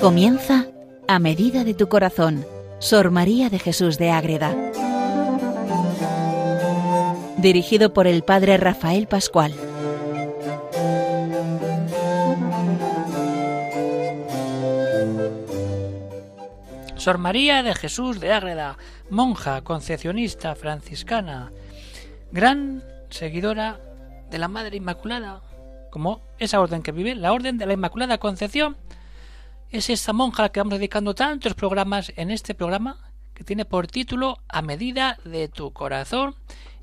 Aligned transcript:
Comienza 0.00 0.64
a 1.08 1.18
medida 1.18 1.62
de 1.62 1.74
tu 1.74 1.90
corazón, 1.90 2.46
Sor 2.78 3.10
María 3.10 3.50
de 3.50 3.58
Jesús 3.58 3.98
de 3.98 4.10
Ágreda. 4.10 4.56
Dirigido 7.36 7.92
por 7.92 8.06
el 8.06 8.22
Padre 8.22 8.56
Rafael 8.56 9.06
Pascual. 9.06 9.52
Sor 16.96 17.18
María 17.18 17.62
de 17.62 17.74
Jesús 17.74 18.20
de 18.20 18.32
Ágreda, 18.32 18.78
monja 19.10 19.60
concepcionista 19.60 20.54
franciscana, 20.54 21.52
gran 22.32 22.82
seguidora 23.10 23.78
de 24.30 24.38
la 24.38 24.48
Madre 24.48 24.78
Inmaculada, 24.78 25.42
como 25.90 26.22
esa 26.38 26.58
orden 26.58 26.82
que 26.82 26.92
vive, 26.92 27.14
la 27.14 27.34
Orden 27.34 27.58
de 27.58 27.66
la 27.66 27.74
Inmaculada 27.74 28.16
Concepción, 28.16 28.78
es 29.70 29.88
esa 29.88 30.12
monja 30.12 30.42
a 30.42 30.46
la 30.46 30.52
que 30.52 30.60
vamos 30.60 30.78
dedicando 30.78 31.14
tantos 31.14 31.54
programas 31.54 32.12
en 32.16 32.30
este 32.30 32.54
programa 32.54 32.98
que 33.34 33.44
tiene 33.44 33.64
por 33.64 33.86
título 33.86 34.38
A 34.48 34.62
medida 34.62 35.18
de 35.24 35.48
tu 35.48 35.72
corazón 35.72 36.34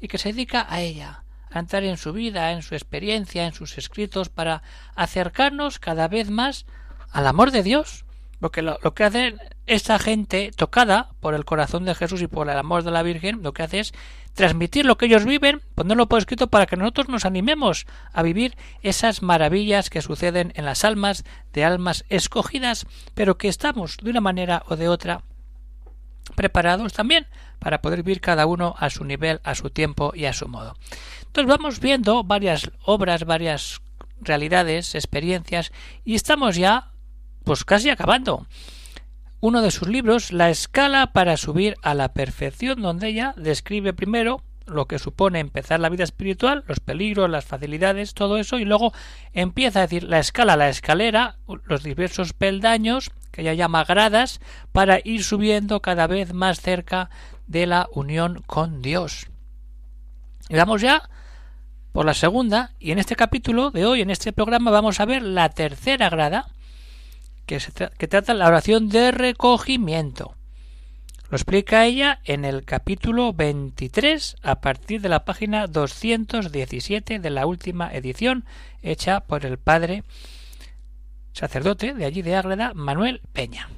y 0.02 0.08
que 0.08 0.18
se 0.18 0.32
dedica 0.32 0.66
a 0.70 0.82
ella, 0.82 1.24
a 1.52 1.60
entrar 1.60 1.84
en 1.84 1.98
su 1.98 2.14
vida, 2.14 2.52
en 2.52 2.62
su 2.62 2.76
experiencia, 2.76 3.46
en 3.46 3.54
sus 3.54 3.78
escritos, 3.78 4.30
para 4.30 4.64
acercarnos 4.96 5.80
cada 5.80 6.08
vez 6.08 6.30
más 6.30 6.66
al 7.12 7.28
amor 7.28 7.52
de 7.52 7.64
Dios, 7.64 8.06
porque 8.40 8.62
lo, 8.62 8.78
lo, 8.84 8.94
que 8.94 9.04
hace 9.04 9.36
esta 9.66 10.00
gente 10.00 10.52
tocada 10.56 11.10
por 11.20 11.34
el 11.34 11.46
corazón 11.46 11.86
de 11.86 11.96
Jesús 11.96 12.22
y 12.22 12.28
por 12.28 12.50
el 12.50 12.58
amor 12.58 12.84
de 12.84 12.92
la 12.92 13.04
Virgen, 13.04 13.42
lo 13.44 13.54
que 13.54 13.64
hace 13.64 13.80
es 13.80 13.94
transmitir 14.38 14.86
lo 14.86 14.98
que 14.98 15.08
ellos 15.08 15.26
viven, 15.26 15.62
ponerlo 15.74 16.08
por 16.08 16.20
escrito 16.20 16.48
para 16.48 16.68
que 16.68 16.78
nosotros 16.78 17.10
nos 17.10 17.26
animemos 17.26 17.88
a 18.14 18.22
vivir 18.22 18.56
esas 18.84 19.24
maravillas 19.24 19.90
que 19.90 20.04
suceden 20.04 20.54
en 20.56 20.66
las 20.66 20.86
almas 20.86 21.26
de 21.54 21.66
almas 21.66 22.06
escogidas, 22.10 22.86
pero 23.16 23.40
que 23.40 23.48
estamos 23.48 23.98
de 23.98 24.12
una 24.12 24.22
manera 24.22 24.64
o 24.68 24.76
de 24.76 24.90
otra 24.90 25.24
preparados 26.36 26.94
también 26.94 27.26
para 27.58 27.82
poder 27.82 28.04
vivir 28.04 28.22
cada 28.22 28.46
uno 28.46 28.76
a 28.78 28.92
su 28.92 29.04
nivel, 29.06 29.42
a 29.44 29.56
su 29.56 29.72
tiempo 29.72 30.12
y 30.14 30.26
a 30.26 30.34
su 30.34 30.48
modo. 30.48 30.76
Entonces 31.26 31.48
vamos 31.48 31.80
viendo 31.80 32.24
varias 32.24 32.70
obras, 32.84 33.26
varias 33.26 33.82
realidades, 34.22 34.94
experiencias 34.94 35.72
y 36.06 36.14
estamos 36.14 36.56
ya 36.56 36.92
pues 37.48 37.64
casi 37.64 37.90
acabando. 37.90 38.46
Uno 39.40 39.62
de 39.62 39.72
sus 39.72 39.88
libros, 39.88 40.34
La 40.34 40.50
escala 40.50 41.14
para 41.14 41.38
subir 41.38 41.78
a 41.82 41.94
la 41.94 42.12
perfección, 42.12 42.82
donde 42.82 43.08
ella 43.08 43.34
describe 43.38 43.94
primero 43.94 44.44
lo 44.66 44.86
que 44.86 45.00
supone 45.00 45.40
empezar 45.40 45.80
la 45.80 45.88
vida 45.88 46.04
espiritual, 46.04 46.66
los 46.68 46.82
peligros, 46.82 47.30
las 47.30 47.46
facilidades, 47.46 48.14
todo 48.14 48.38
eso, 48.38 48.60
y 48.60 48.66
luego 48.66 48.92
empieza 49.32 49.80
a 49.80 49.84
decir 49.84 50.04
la 50.04 50.20
escala, 50.20 50.58
la 50.58 50.68
escalera, 50.68 51.38
los 51.64 51.84
diversos 51.84 52.34
peldaños, 52.34 53.12
que 53.32 53.44
ella 53.44 53.54
llama 53.54 53.86
gradas, 53.86 54.42
para 54.74 55.00
ir 55.02 55.24
subiendo 55.24 55.82
cada 55.82 56.06
vez 56.06 56.34
más 56.34 56.60
cerca 56.60 57.10
de 57.48 57.66
la 57.66 57.88
unión 57.94 58.44
con 58.46 58.82
Dios. 58.82 59.28
Y 60.50 60.56
vamos 60.56 60.82
ya 60.82 61.10
por 61.94 62.06
la 62.06 62.14
segunda, 62.14 62.74
y 62.78 62.92
en 62.92 63.00
este 63.00 63.16
capítulo 63.16 63.72
de 63.72 63.86
hoy, 63.86 64.02
en 64.02 64.10
este 64.10 64.34
programa, 64.34 64.70
vamos 64.70 65.00
a 65.00 65.06
ver 65.06 65.22
la 65.22 65.48
tercera 65.48 66.10
grada, 66.10 66.50
que, 67.48 68.08
trata 68.08 68.34
la 68.34 68.48
oración 68.48 68.90
de 68.90 69.12
recogimiento. 69.12 70.36
Lo 71.30 71.38
explica 71.38 71.86
ella 71.86 72.20
en 72.26 72.46
el 72.46 72.64
capítulo 72.64 73.34
23 73.34 74.36
a 74.44 74.62
partir 74.62 75.02
de 75.02 75.10
la 75.10 75.26
página 75.26 75.68
217 75.68 77.20
de 77.20 77.30
la 77.30 77.46
última 77.46 77.92
edición 77.94 78.46
hecha 78.82 79.22
por 79.22 79.46
el 79.46 79.58
padre 79.58 80.04
sacerdote 81.34 81.94
de 81.94 82.06
allí 82.06 82.22
de 82.22 82.36
Ágreda, 82.36 82.74
Manuel 82.74 83.22
Peña. 83.34 83.70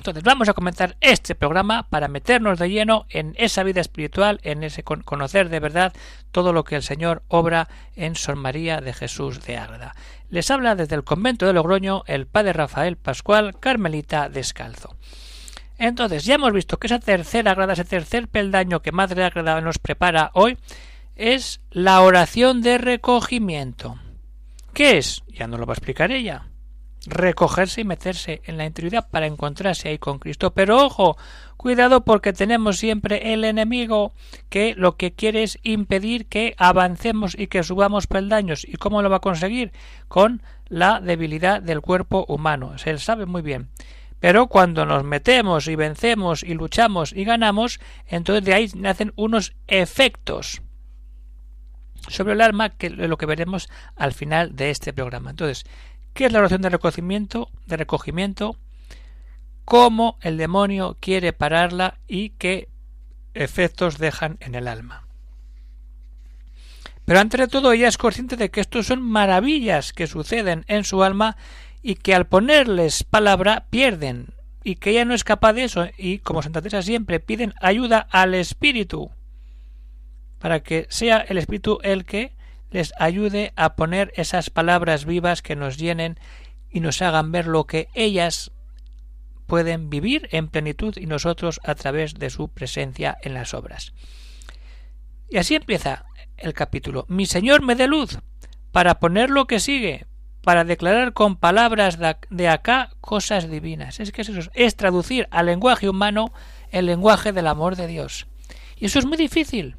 Entonces 0.00 0.24
vamos 0.24 0.48
a 0.48 0.54
comenzar 0.54 0.96
este 1.02 1.34
programa 1.34 1.82
para 1.90 2.08
meternos 2.08 2.58
de 2.58 2.70
lleno 2.70 3.04
en 3.10 3.34
esa 3.36 3.62
vida 3.64 3.82
espiritual, 3.82 4.40
en 4.44 4.62
ese 4.62 4.82
conocer 4.82 5.50
de 5.50 5.60
verdad 5.60 5.92
todo 6.30 6.54
lo 6.54 6.64
que 6.64 6.76
el 6.76 6.82
Señor 6.82 7.22
obra 7.28 7.68
en 7.96 8.16
Sor 8.16 8.36
María 8.36 8.80
de 8.80 8.94
Jesús 8.94 9.44
de 9.44 9.58
Ágreda. 9.58 9.94
Les 10.30 10.50
habla 10.50 10.74
desde 10.74 10.94
el 10.94 11.04
convento 11.04 11.44
de 11.44 11.52
Logroño 11.52 12.02
el 12.06 12.26
padre 12.26 12.54
Rafael 12.54 12.96
Pascual, 12.96 13.60
Carmelita 13.60 14.30
Descalzo. 14.30 14.96
Entonces, 15.76 16.24
ya 16.24 16.36
hemos 16.36 16.54
visto 16.54 16.78
que 16.78 16.86
esa 16.86 16.98
tercera 16.98 17.54
grada, 17.54 17.74
ese 17.74 17.84
tercer 17.84 18.26
peldaño 18.26 18.80
que 18.80 18.92
Madre 18.92 19.24
Ágreda 19.24 19.60
nos 19.60 19.78
prepara 19.78 20.30
hoy, 20.32 20.56
es 21.14 21.60
la 21.70 22.00
oración 22.00 22.62
de 22.62 22.78
recogimiento. 22.78 23.98
¿Qué 24.72 24.96
es? 24.96 25.22
Ya 25.28 25.46
nos 25.46 25.60
lo 25.60 25.66
va 25.66 25.74
a 25.74 25.76
explicar 25.76 26.10
ella 26.10 26.49
recogerse 27.06 27.80
y 27.80 27.84
meterse 27.84 28.42
en 28.44 28.56
la 28.56 28.66
interioridad 28.66 29.08
para 29.08 29.26
encontrarse 29.26 29.88
ahí 29.88 29.98
con 29.98 30.18
Cristo. 30.18 30.52
Pero 30.52 30.84
ojo, 30.84 31.16
cuidado 31.56 32.04
porque 32.04 32.32
tenemos 32.32 32.78
siempre 32.78 33.32
el 33.32 33.44
enemigo 33.44 34.12
que 34.48 34.74
lo 34.76 34.96
que 34.96 35.12
quiere 35.12 35.42
es 35.42 35.58
impedir 35.62 36.26
que 36.26 36.54
avancemos 36.58 37.38
y 37.38 37.46
que 37.46 37.62
subamos 37.62 38.06
peldaños. 38.06 38.64
¿Y 38.66 38.74
cómo 38.74 39.02
lo 39.02 39.10
va 39.10 39.16
a 39.16 39.20
conseguir? 39.20 39.72
Con 40.08 40.42
la 40.68 41.00
debilidad 41.00 41.62
del 41.62 41.80
cuerpo 41.80 42.24
humano. 42.28 42.78
Se 42.78 42.96
sabe 42.98 43.26
muy 43.26 43.42
bien. 43.42 43.68
Pero 44.20 44.48
cuando 44.48 44.84
nos 44.84 45.02
metemos 45.02 45.66
y 45.66 45.76
vencemos 45.76 46.42
y 46.42 46.52
luchamos 46.52 47.14
y 47.14 47.24
ganamos, 47.24 47.80
entonces 48.06 48.44
de 48.44 48.52
ahí 48.52 48.70
nacen 48.76 49.12
unos 49.16 49.54
efectos 49.66 50.60
sobre 52.08 52.34
el 52.34 52.40
alma 52.40 52.70
que 52.70 52.90
lo 52.90 53.16
que 53.16 53.26
veremos 53.26 53.68
al 53.96 54.12
final 54.12 54.56
de 54.56 54.70
este 54.70 54.92
programa. 54.92 55.30
Entonces, 55.30 55.64
¿Qué 56.12 56.26
es 56.26 56.32
la 56.32 56.40
oración 56.40 56.62
de 56.62 56.68
recogimiento? 56.68 57.50
De 57.66 57.76
recogimiento, 57.76 58.56
cómo 59.64 60.18
el 60.20 60.36
demonio 60.36 60.96
quiere 61.00 61.32
pararla 61.32 61.98
y 62.08 62.30
qué 62.30 62.68
efectos 63.34 63.98
dejan 63.98 64.36
en 64.40 64.54
el 64.54 64.68
alma. 64.68 65.06
Pero 67.04 67.20
ante 67.20 67.48
todo 67.48 67.72
ella 67.72 67.88
es 67.88 67.98
consciente 67.98 68.36
de 68.36 68.50
que 68.50 68.60
estos 68.60 68.86
son 68.86 69.02
maravillas 69.02 69.92
que 69.92 70.06
suceden 70.06 70.64
en 70.68 70.84
su 70.84 71.02
alma 71.02 71.36
y 71.82 71.96
que 71.96 72.14
al 72.14 72.26
ponerles 72.26 73.04
palabra 73.04 73.66
pierden 73.70 74.34
y 74.62 74.76
que 74.76 74.90
ella 74.90 75.04
no 75.04 75.14
es 75.14 75.24
capaz 75.24 75.54
de 75.54 75.64
eso 75.64 75.88
y 75.96 76.18
como 76.18 76.42
Santa 76.42 76.62
Teresa 76.62 76.82
siempre 76.82 77.18
piden 77.18 77.54
ayuda 77.60 78.06
al 78.10 78.34
Espíritu 78.34 79.10
para 80.38 80.60
que 80.60 80.86
sea 80.90 81.18
el 81.18 81.38
Espíritu 81.38 81.78
el 81.82 82.04
que 82.04 82.32
les 82.70 82.92
ayude 82.98 83.52
a 83.56 83.74
poner 83.74 84.12
esas 84.16 84.50
palabras 84.50 85.04
vivas 85.04 85.42
que 85.42 85.56
nos 85.56 85.76
llenen 85.76 86.18
y 86.70 86.80
nos 86.80 87.02
hagan 87.02 87.32
ver 87.32 87.46
lo 87.46 87.66
que 87.66 87.88
ellas 87.94 88.52
pueden 89.46 89.90
vivir 89.90 90.28
en 90.30 90.48
plenitud 90.48 90.96
y 90.96 91.06
nosotros 91.06 91.60
a 91.64 91.74
través 91.74 92.14
de 92.14 92.30
su 92.30 92.48
presencia 92.48 93.18
en 93.22 93.34
las 93.34 93.52
obras. 93.52 93.92
Y 95.28 95.38
así 95.38 95.56
empieza 95.56 96.04
el 96.36 96.54
capítulo. 96.54 97.04
Mi 97.08 97.26
Señor 97.26 97.62
me 97.62 97.74
dé 97.74 97.88
luz 97.88 98.18
para 98.70 99.00
poner 99.00 99.30
lo 99.30 99.46
que 99.46 99.58
sigue, 99.58 100.06
para 100.42 100.64
declarar 100.64 101.12
con 101.12 101.36
palabras 101.36 101.98
de 102.30 102.48
acá 102.48 102.90
cosas 103.00 103.50
divinas. 103.50 103.98
Es 104.00 104.12
que 104.12 104.22
es 104.22 104.28
eso, 104.28 104.50
es 104.54 104.76
traducir 104.76 105.26
al 105.30 105.46
lenguaje 105.46 105.88
humano 105.88 106.32
el 106.70 106.86
lenguaje 106.86 107.32
del 107.32 107.48
amor 107.48 107.74
de 107.74 107.88
Dios. 107.88 108.28
Y 108.76 108.86
eso 108.86 108.98
es 108.98 109.06
muy 109.06 109.16
difícil, 109.16 109.76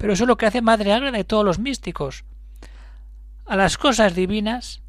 pero 0.00 0.14
eso 0.14 0.24
es 0.24 0.28
lo 0.28 0.38
que 0.38 0.46
hace 0.46 0.62
Madre 0.62 0.94
Ágreda 0.94 1.18
y 1.18 1.24
todos 1.24 1.44
los 1.44 1.58
místicos. 1.58 2.24
A 3.44 3.54
las 3.54 3.76
cosas 3.76 4.14
divinas 4.14 4.80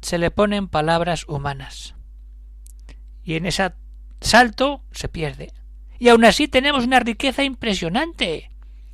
se 0.00 0.16
le 0.16 0.30
ponen 0.30 0.68
palabras 0.68 1.28
humanas. 1.28 1.94
Y 3.22 3.34
en 3.34 3.44
ese 3.44 3.74
salto 4.22 4.80
se 4.90 5.10
pierde. 5.10 5.52
Y 5.98 6.08
aún 6.08 6.24
así 6.24 6.48
tenemos 6.48 6.84
una 6.84 6.98
riqueza 6.98 7.44
impresionante, 7.44 8.50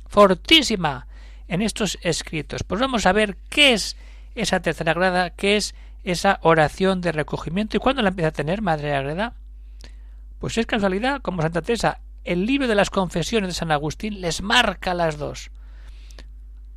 fortísima, 0.07 1.07
en 1.47 1.61
estos 1.61 1.97
escritos. 2.01 2.63
Pues 2.63 2.81
vamos 2.81 3.05
a 3.05 3.13
ver 3.13 3.37
qué 3.47 3.71
es 3.71 3.95
esa 4.35 4.59
tercera 4.59 4.93
grada, 4.93 5.29
qué 5.29 5.55
es 5.55 5.73
esa 6.03 6.41
oración 6.41 6.99
de 6.99 7.13
recogimiento 7.13 7.77
y 7.77 7.79
cuándo 7.79 8.01
la 8.01 8.09
empieza 8.09 8.27
a 8.27 8.33
tener 8.33 8.61
Madre 8.61 8.93
Agreda. 8.93 9.35
Pues 10.37 10.57
es 10.57 10.65
casualidad, 10.65 11.21
como 11.21 11.41
Santa 11.41 11.61
Teresa 11.61 12.01
el 12.23 12.45
libro 12.45 12.67
de 12.67 12.75
las 12.75 12.89
confesiones 12.89 13.49
de 13.49 13.53
San 13.53 13.71
Agustín 13.71 14.21
les 14.21 14.41
marca 14.41 14.93
las 14.93 15.17
dos. 15.17 15.51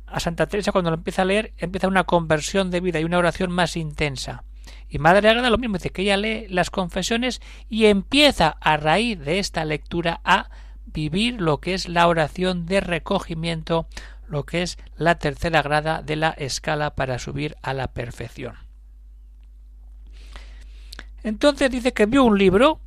A 0.07 0.19
Santa 0.19 0.47
Teresa 0.47 0.71
cuando 0.71 0.91
lo 0.91 0.97
empieza 0.97 1.23
a 1.23 1.25
leer 1.25 1.53
empieza 1.57 1.87
una 1.87 2.03
conversión 2.03 2.71
de 2.71 2.79
vida 2.79 2.99
y 2.99 3.03
una 3.03 3.17
oración 3.17 3.51
más 3.51 3.75
intensa. 3.75 4.43
Y 4.89 4.99
Madre 4.99 5.29
Agrada 5.29 5.49
lo 5.49 5.57
mismo, 5.57 5.77
dice 5.77 5.89
que 5.89 6.03
ella 6.03 6.17
lee 6.17 6.47
las 6.49 6.69
confesiones 6.69 7.41
y 7.69 7.85
empieza 7.85 8.49
a 8.61 8.77
raíz 8.77 9.19
de 9.19 9.39
esta 9.39 9.65
lectura 9.65 10.21
a 10.23 10.49
vivir 10.85 11.41
lo 11.41 11.59
que 11.59 11.73
es 11.73 11.89
la 11.89 12.07
oración 12.07 12.65
de 12.65 12.81
recogimiento, 12.81 13.87
lo 14.27 14.45
que 14.45 14.61
es 14.61 14.77
la 14.95 15.15
tercera 15.15 15.61
grada 15.61 16.01
de 16.01 16.15
la 16.15 16.29
escala 16.29 16.95
para 16.95 17.19
subir 17.19 17.55
a 17.61 17.73
la 17.73 17.87
perfección. 17.87 18.55
Entonces 21.23 21.71
dice 21.71 21.91
que 21.91 22.05
vio 22.05 22.23
un 22.23 22.37
libro, 22.37 22.79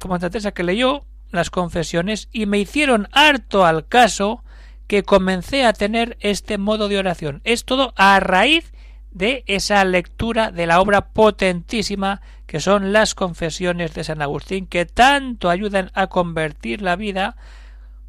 como 0.00 0.14
Santa 0.14 0.30
Teresa 0.30 0.52
que 0.52 0.64
leyó, 0.64 1.04
las 1.32 1.50
confesiones 1.50 2.28
y 2.30 2.46
me 2.46 2.58
hicieron 2.58 3.08
harto 3.10 3.66
al 3.66 3.88
caso 3.88 4.44
que 4.86 5.02
comencé 5.02 5.64
a 5.64 5.72
tener 5.72 6.16
este 6.20 6.58
modo 6.58 6.88
de 6.88 6.98
oración. 6.98 7.40
Es 7.44 7.64
todo 7.64 7.94
a 7.96 8.20
raíz 8.20 8.72
de 9.10 9.44
esa 9.46 9.84
lectura 9.84 10.50
de 10.50 10.66
la 10.66 10.80
obra 10.80 11.08
potentísima 11.08 12.20
que 12.46 12.60
son 12.60 12.92
las 12.92 13.14
confesiones 13.14 13.94
de 13.94 14.04
San 14.04 14.20
Agustín, 14.20 14.66
que 14.66 14.84
tanto 14.84 15.48
ayudan 15.48 15.90
a 15.94 16.08
convertir 16.08 16.82
la 16.82 16.96
vida, 16.96 17.36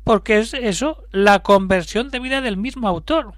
porque 0.03 0.39
es 0.39 0.53
eso, 0.53 1.03
la 1.11 1.39
conversión 1.39 2.09
de 2.09 2.19
vida 2.19 2.41
del 2.41 2.57
mismo 2.57 2.89
autor. 2.89 3.35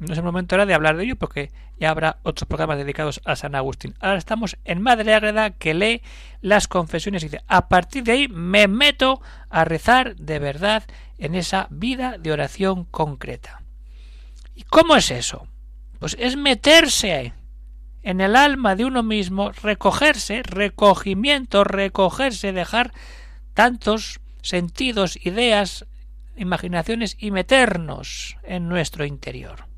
No 0.00 0.14
es 0.14 0.18
el 0.18 0.24
momento 0.24 0.54
ahora 0.54 0.64
de 0.64 0.72
hablar 0.72 0.96
de 0.96 1.04
ello 1.04 1.16
porque 1.16 1.52
ya 1.78 1.90
habrá 1.90 2.20
otros 2.22 2.48
programas 2.48 2.78
dedicados 2.78 3.20
a 3.26 3.36
San 3.36 3.54
Agustín. 3.54 3.94
Ahora 4.00 4.16
estamos 4.16 4.56
en 4.64 4.80
Madre 4.80 5.12
Ágreda 5.12 5.50
que 5.50 5.74
lee 5.74 6.02
las 6.40 6.68
confesiones 6.68 7.22
y 7.22 7.26
dice, 7.26 7.44
a 7.46 7.68
partir 7.68 8.04
de 8.04 8.12
ahí 8.12 8.28
me 8.28 8.66
meto 8.66 9.20
a 9.50 9.66
rezar 9.66 10.16
de 10.16 10.38
verdad 10.38 10.84
en 11.18 11.34
esa 11.34 11.66
vida 11.68 12.16
de 12.18 12.32
oración 12.32 12.86
concreta. 12.86 13.62
¿Y 14.54 14.62
cómo 14.62 14.96
es 14.96 15.10
eso? 15.10 15.46
Pues 15.98 16.16
es 16.18 16.34
meterse 16.34 17.34
en 18.02 18.22
el 18.22 18.36
alma 18.36 18.76
de 18.76 18.86
uno 18.86 19.02
mismo, 19.02 19.52
recogerse, 19.52 20.42
recogimiento, 20.42 21.62
recogerse, 21.62 22.52
dejar 22.52 22.92
tantos 23.52 24.20
sentidos, 24.40 25.18
ideas, 25.26 25.84
imaginaciones 26.36 27.18
y 27.18 27.32
meternos 27.32 28.38
en 28.44 28.66
nuestro 28.66 29.04
interior. 29.04 29.69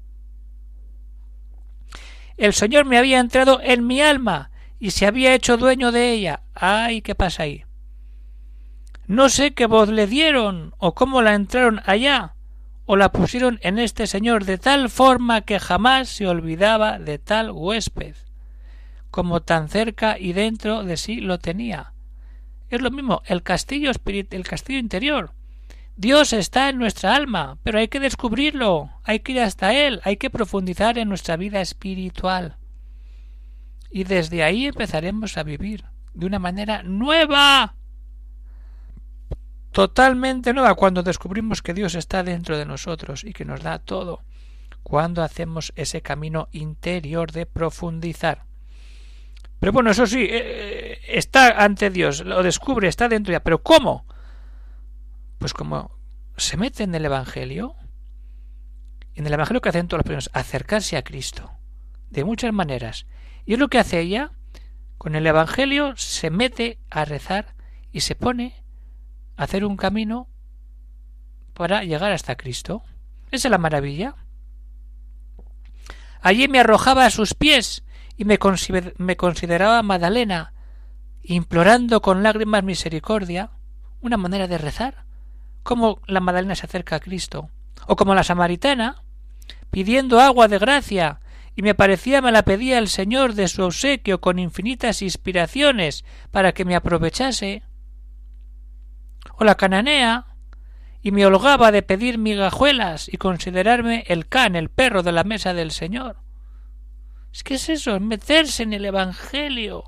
El 2.37 2.53
Señor 2.53 2.85
me 2.85 2.99
había 2.99 3.21
entrado 3.21 3.61
en 3.63 3.87
mi 3.87 4.01
alma 4.01 4.51
y 4.79 4.91
se 4.91 5.07
había 5.07 5.35
hecho 5.35 5.57
dueño 5.57 5.93
de 5.93 6.11
ella. 6.11 6.43
¡Ay, 6.55 7.03
qué 7.03 7.15
pasa 7.15 7.45
ahí! 7.45 7.65
No 9.07 9.29
sé 9.29 9.53
qué 9.53 9.67
voz 9.67 9.89
le 9.89 10.07
dieron 10.07 10.75
o 10.79 10.95
cómo 10.95 11.23
la 11.23 11.35
entraron 11.35 11.81
allá 11.85 12.35
o 12.87 12.97
la 12.97 13.13
pusieron 13.13 13.59
en 13.63 13.79
este 13.79 14.07
señor 14.07 14.45
de 14.45 14.59
tal 14.59 14.91
forma 14.91 15.43
que 15.43 15.61
jamás 15.61 16.09
se 16.09 16.27
olvidaba 16.27 16.99
de 16.99 17.19
tal 17.19 17.51
huésped, 17.51 18.15
como 19.11 19.41
tan 19.41 19.69
cerca 19.69 20.19
y 20.19 20.33
dentro 20.33 20.83
de 20.83 20.97
sí 20.97 21.21
lo 21.21 21.39
tenía. 21.39 21.93
Es 22.71 22.81
lo 22.81 22.91
mismo, 22.91 23.23
el 23.27 23.43
castillo 23.43 23.91
el 24.07 24.45
castillo 24.45 24.79
interior. 24.79 25.33
Dios 25.97 26.33
está 26.33 26.69
en 26.69 26.79
nuestra 26.79 27.15
alma, 27.15 27.59
pero 27.63 27.79
hay 27.79 27.89
que 27.89 28.01
descubrirlo, 28.01 28.91
hay 29.05 29.21
que 29.21 29.33
ir 29.33 29.41
hasta 29.41 29.75
él, 29.75 30.01
hay 30.05 30.17
que 30.17 30.31
profundizar 30.31 30.99
en 30.99 31.09
nuestra 31.09 31.37
vida 31.37 31.61
espiritual. 31.61 32.57
Y 33.91 34.05
desde 34.05 34.43
ahí 34.43 34.67
empezaremos 34.67 35.37
a 35.37 35.43
vivir 35.43 35.85
de 36.15 36.27
una 36.27 36.39
manera 36.39 36.83
nueva 36.83 37.75
totalmente 39.73 40.53
nueva 40.53 40.75
cuando 40.75 41.03
descubrimos 41.03 41.63
que 41.63 41.75
Dios 41.75 41.95
está 41.95 42.23
dentro 42.23 42.57
de 42.57 42.67
nosotros 42.67 43.25
y 43.25 43.33
que 43.33 43.45
nos 43.45 43.63
da 43.63 43.79
todo, 43.79 44.23
cuando 44.83 45.23
hacemos 45.23 45.73
ese 45.77 46.03
camino 46.03 46.49
interior 46.53 47.33
de 47.33 47.47
profundizar. 47.47 48.45
Pero 49.59 49.73
bueno, 49.73 49.91
eso 49.91 50.07
sí, 50.07 50.27
eh, 50.29 51.01
está 51.09 51.63
ante 51.65 51.91
Dios, 51.91 52.25
lo 52.25 52.43
descubre, 52.43 52.89
está 52.89 53.09
dentro 53.09 53.33
ya, 53.33 53.41
pero 53.41 53.63
¿cómo? 53.63 54.05
Pues 55.43 55.55
como 55.55 55.91
se 56.37 56.57
mete 56.57 56.85
en 56.85 56.95
el 56.95 57.05
Evangelio, 57.05 57.75
en 59.17 59.27
el 59.27 59.33
Evangelio 59.33 59.61
que 59.61 59.71
hacen 59.71 59.89
todas 59.89 60.07
las 60.07 60.09
personas, 60.09 60.31
acercarse 60.41 60.97
a 60.97 61.03
Cristo, 61.03 61.51
de 62.11 62.23
muchas 62.23 62.53
maneras. 62.53 63.07
Y 63.45 63.55
es 63.55 63.59
lo 63.59 63.67
que 63.67 63.81
hace 63.81 63.99
ella, 63.99 64.31
con 64.99 65.17
el 65.17 65.27
Evangelio 65.27 65.97
se 65.97 66.31
mete 66.31 66.79
a 66.91 67.05
rezar 67.05 67.57
y 67.91 68.03
se 68.03 68.15
pone 68.15 68.63
hacer 69.37 69.65
un 69.65 69.77
camino 69.77 70.29
para 71.55 71.83
llegar 71.83 72.13
hasta 72.13 72.37
Cristo. 72.37 72.85
Esa 73.33 73.49
es 73.49 73.51
la 73.51 73.59
maravilla. 73.59 74.15
Allí 76.21 76.47
me 76.47 76.61
arrojaba 76.61 77.05
a 77.05 77.11
sus 77.11 77.35
pies 77.35 77.83
y 78.17 78.27
me, 78.27 78.39
me 78.97 79.17
consideraba 79.17 79.83
Magdalena, 79.83 80.53
implorando 81.21 82.01
con 82.01 82.23
lágrimas 82.23 82.63
misericordia, 82.63 83.51
una 84.03 84.17
manera 84.17 84.47
de 84.47 84.59
rezar, 84.59 85.03
como 85.63 86.01
la 86.07 86.21
Magdalena 86.21 86.55
se 86.55 86.67
acerca 86.67 86.97
a 86.97 87.01
Cristo, 87.01 87.51
o 87.87 87.97
como 87.97 88.15
la 88.15 88.25
samaritana, 88.25 89.03
pidiendo 89.71 90.21
agua 90.21 90.49
de 90.49 90.59
gracia, 90.59 91.21
y 91.55 91.63
me 91.63 91.75
parecía 91.75 92.23
me 92.23 92.33
la 92.33 92.45
pedía 92.45 92.79
el 92.79 92.89
Señor 92.89 93.35
de 93.35 93.49
su 93.49 93.63
obsequio 93.63 94.21
con 94.21 94.39
infinitas 94.39 95.03
inspiraciones 95.03 96.05
para 96.31 96.53
que 96.53 96.65
me 96.65 96.75
aprovechase 96.75 97.63
o 99.37 99.45
la 99.45 99.55
cananea, 99.55 100.27
y 101.03 101.11
me 101.11 101.27
holgaba 101.27 101.73
de 101.73 101.83
pedir 101.83 102.17
migajuelas 102.17 103.09
y 103.13 103.17
considerarme 103.17 104.05
el 104.07 104.29
can, 104.29 104.55
el 104.55 104.69
perro 104.69 105.03
de 105.03 105.11
la 105.11 105.25
mesa 105.25 105.53
del 105.53 105.73
Señor. 105.73 106.17
Es 107.33 107.43
que 107.43 107.55
es 107.55 107.69
eso, 107.69 107.99
meterse 107.99 108.63
en 108.63 108.73
el 108.73 108.85
Evangelio 108.85 109.85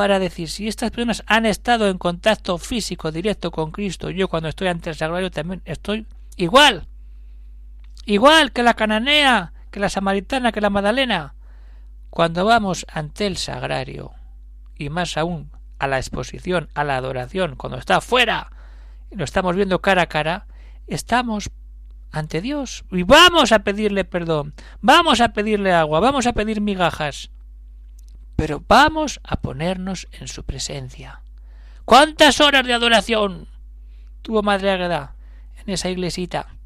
para 0.00 0.18
decir 0.18 0.48
si 0.48 0.66
estas 0.66 0.92
personas 0.92 1.22
han 1.26 1.44
estado 1.44 1.86
en 1.86 1.98
contacto 1.98 2.56
físico 2.56 3.12
directo 3.12 3.50
con 3.50 3.70
Cristo, 3.70 4.08
yo 4.08 4.28
cuando 4.28 4.48
estoy 4.48 4.68
ante 4.68 4.88
el 4.88 4.96
sagrario 4.96 5.30
también 5.30 5.60
estoy 5.66 6.06
igual, 6.36 6.88
igual 8.06 8.50
que 8.50 8.62
la 8.62 8.72
cananea, 8.72 9.52
que 9.70 9.78
la 9.78 9.90
samaritana, 9.90 10.52
que 10.52 10.62
la 10.62 10.70
Madalena. 10.70 11.34
Cuando 12.08 12.46
vamos 12.46 12.86
ante 12.90 13.26
el 13.26 13.36
sagrario, 13.36 14.12
y 14.74 14.88
más 14.88 15.18
aún 15.18 15.50
a 15.78 15.86
la 15.86 15.98
exposición, 15.98 16.70
a 16.72 16.82
la 16.82 16.96
adoración, 16.96 17.56
cuando 17.56 17.76
está 17.76 18.00
fuera 18.00 18.50
y 19.10 19.16
lo 19.16 19.24
estamos 19.24 19.54
viendo 19.54 19.82
cara 19.82 20.00
a 20.00 20.06
cara, 20.06 20.46
estamos 20.86 21.50
ante 22.10 22.40
Dios. 22.40 22.86
Y 22.90 23.02
vamos 23.02 23.52
a 23.52 23.58
pedirle 23.58 24.06
perdón, 24.06 24.54
vamos 24.80 25.20
a 25.20 25.34
pedirle 25.34 25.74
agua, 25.74 26.00
vamos 26.00 26.26
a 26.26 26.32
pedir 26.32 26.62
migajas, 26.62 27.30
pero 28.40 28.64
vamos 28.66 29.20
a 29.22 29.42
ponernos 29.42 30.08
en 30.12 30.26
su 30.26 30.44
presencia. 30.44 31.20
¿Cuántas 31.84 32.40
horas 32.40 32.66
de 32.66 32.72
adoración 32.72 33.48
tuvo 34.22 34.42
Madre 34.42 34.70
Agueda 34.70 35.14
en 35.62 35.74
esa 35.74 35.90
iglesita 35.90 36.56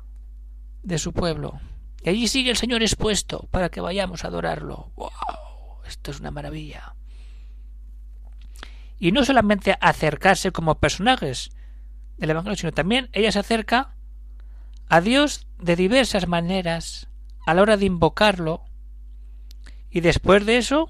de 0.84 0.98
su 0.98 1.12
pueblo? 1.12 1.58
Y 2.04 2.10
allí 2.10 2.28
sigue 2.28 2.52
el 2.52 2.56
Señor 2.56 2.82
expuesto 2.82 3.48
para 3.50 3.70
que 3.70 3.80
vayamos 3.80 4.22
a 4.22 4.28
adorarlo. 4.28 4.92
¡Wow! 4.94 5.10
Esto 5.84 6.12
es 6.12 6.20
una 6.20 6.30
maravilla 6.30 6.94
y 9.00 9.10
no 9.10 9.24
solamente 9.24 9.76
acercarse 9.80 10.52
como 10.52 10.78
personajes 10.78 11.50
del 12.18 12.30
Evangelio, 12.30 12.56
sino 12.56 12.72
también 12.72 13.10
ella 13.12 13.32
se 13.32 13.40
acerca 13.40 13.96
a 14.88 15.00
Dios 15.00 15.48
de 15.58 15.74
diversas 15.74 16.28
maneras 16.28 17.08
a 17.44 17.52
la 17.52 17.62
hora 17.62 17.76
de 17.76 17.86
invocarlo 17.86 18.62
y 19.90 20.02
después 20.02 20.46
de 20.46 20.58
eso 20.58 20.88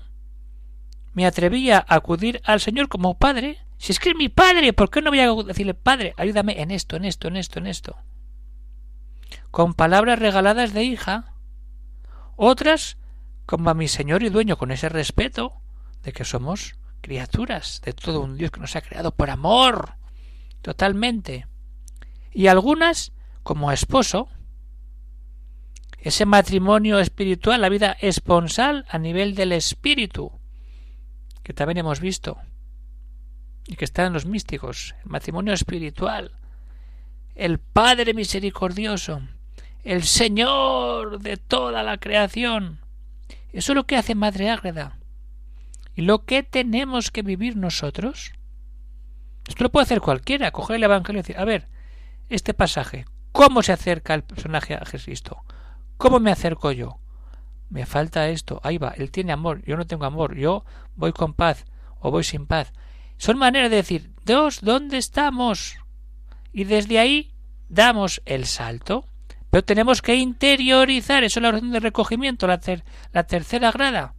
me 1.14 1.26
atrevía 1.26 1.78
a 1.78 1.94
acudir 1.94 2.40
al 2.44 2.61
Señor 2.61 2.88
como 2.88 3.16
Padre. 3.16 3.59
Si 3.78 3.92
es 3.92 3.99
que 3.99 4.11
es 4.11 4.16
mi 4.16 4.28
Padre, 4.28 4.73
¿por 4.73 4.90
qué 4.90 5.00
no 5.00 5.11
voy 5.11 5.21
a 5.21 5.33
decirle 5.44 5.75
Padre, 5.75 6.14
ayúdame 6.16 6.61
en 6.61 6.71
esto, 6.71 6.97
en 6.97 7.04
esto, 7.04 7.28
en 7.28 7.37
esto, 7.37 7.59
en 7.59 7.66
esto? 7.66 7.97
Con 9.50 9.75
palabras 9.75 10.18
regaladas 10.18 10.75
de 10.75 10.85
hija, 10.85 11.35
otras 12.37 12.99
como 13.47 13.71
a 13.71 13.75
mi 13.75 13.88
Señor 13.88 14.23
y 14.23 14.28
dueño, 14.28 14.56
con 14.56 14.71
ese 14.71 14.88
respeto 14.88 15.54
de 16.02 16.12
que 16.12 16.25
somos 16.25 16.76
criaturas 17.00 17.80
de 17.85 17.92
todo 17.92 18.21
un 18.21 18.37
Dios 18.37 18.50
que 18.50 18.61
nos 18.61 18.75
ha 18.76 18.80
creado 18.80 19.14
por 19.14 19.30
amor, 19.30 19.94
totalmente. 20.62 21.47
Y 22.33 22.49
algunas 22.49 23.12
como 23.42 23.71
esposo, 23.71 24.28
ese 25.99 26.26
matrimonio 26.26 26.99
espiritual, 26.99 27.61
la 27.61 27.68
vida 27.68 27.97
esponsal 28.00 28.87
a 28.88 28.99
nivel 28.99 29.35
del 29.35 29.52
espíritu, 29.52 30.33
que 31.44 31.52
también 31.52 31.78
hemos 31.78 32.00
visto, 32.00 32.38
y 33.66 33.76
que 33.76 33.84
está 33.84 34.04
en 34.04 34.12
los 34.12 34.26
místicos, 34.26 34.94
el 35.04 35.10
matrimonio 35.10 35.52
espiritual, 35.52 36.32
el 37.34 37.58
Padre 37.58 38.14
misericordioso, 38.14 39.20
el 39.84 40.02
Señor 40.04 41.20
de 41.20 41.36
toda 41.36 41.82
la 41.82 41.98
creación. 41.98 42.80
Eso 43.52 43.72
es 43.72 43.76
lo 43.76 43.84
que 43.84 43.96
hace 43.96 44.14
Madre 44.14 44.50
Ágreda 44.50 44.98
y 45.94 46.02
lo 46.02 46.24
que 46.24 46.42
tenemos 46.42 47.10
que 47.10 47.22
vivir 47.22 47.56
nosotros. 47.56 48.32
Esto 49.46 49.64
lo 49.64 49.70
puede 49.70 49.84
hacer 49.84 50.00
cualquiera, 50.00 50.50
coger 50.50 50.76
el 50.76 50.84
Evangelio 50.84 51.20
y 51.20 51.22
decir, 51.22 51.38
a 51.38 51.44
ver, 51.44 51.68
este 52.30 52.54
pasaje, 52.54 53.04
¿cómo 53.32 53.62
se 53.62 53.72
acerca 53.72 54.14
el 54.14 54.24
personaje 54.24 54.74
a 54.74 54.84
Jesucristo? 54.86 55.44
¿Cómo 55.98 56.20
me 56.20 56.32
acerco 56.32 56.72
yo? 56.72 56.98
Me 57.71 57.87
falta 57.87 58.28
esto, 58.28 58.61
ahí 58.62 58.78
va, 58.78 58.94
él 58.97 59.11
tiene 59.11 59.33
amor, 59.33 59.62
yo 59.64 59.76
no 59.76 59.87
tengo 59.87 60.04
amor, 60.04 60.37
yo 60.37 60.64
voy 60.97 61.12
con 61.12 61.35
paz 61.35 61.64
o 61.99 62.11
voy 62.11 62.25
sin 62.25 62.47
paz. 62.47 62.73
Son 63.16 63.38
maneras 63.38 63.71
de 63.71 63.76
decir, 63.76 64.11
Dios, 64.25 64.61
¿dónde 64.61 64.99
estamos? 64.99 65.76
Y 66.52 66.64
desde 66.64 66.99
ahí 66.99 67.33
damos 67.68 68.23
el 68.26 68.47
salto. 68.47 69.06
Pero 69.50 69.64
tenemos 69.64 70.02
que 70.02 70.16
interiorizar, 70.16 71.23
eso 71.23 71.38
es 71.38 71.42
la 71.42 71.50
oración 71.50 71.71
de 71.71 71.80
recogimiento, 71.80 72.47
la, 72.47 72.61
la 73.12 73.25
tercera 73.25 73.71
grada 73.71 74.14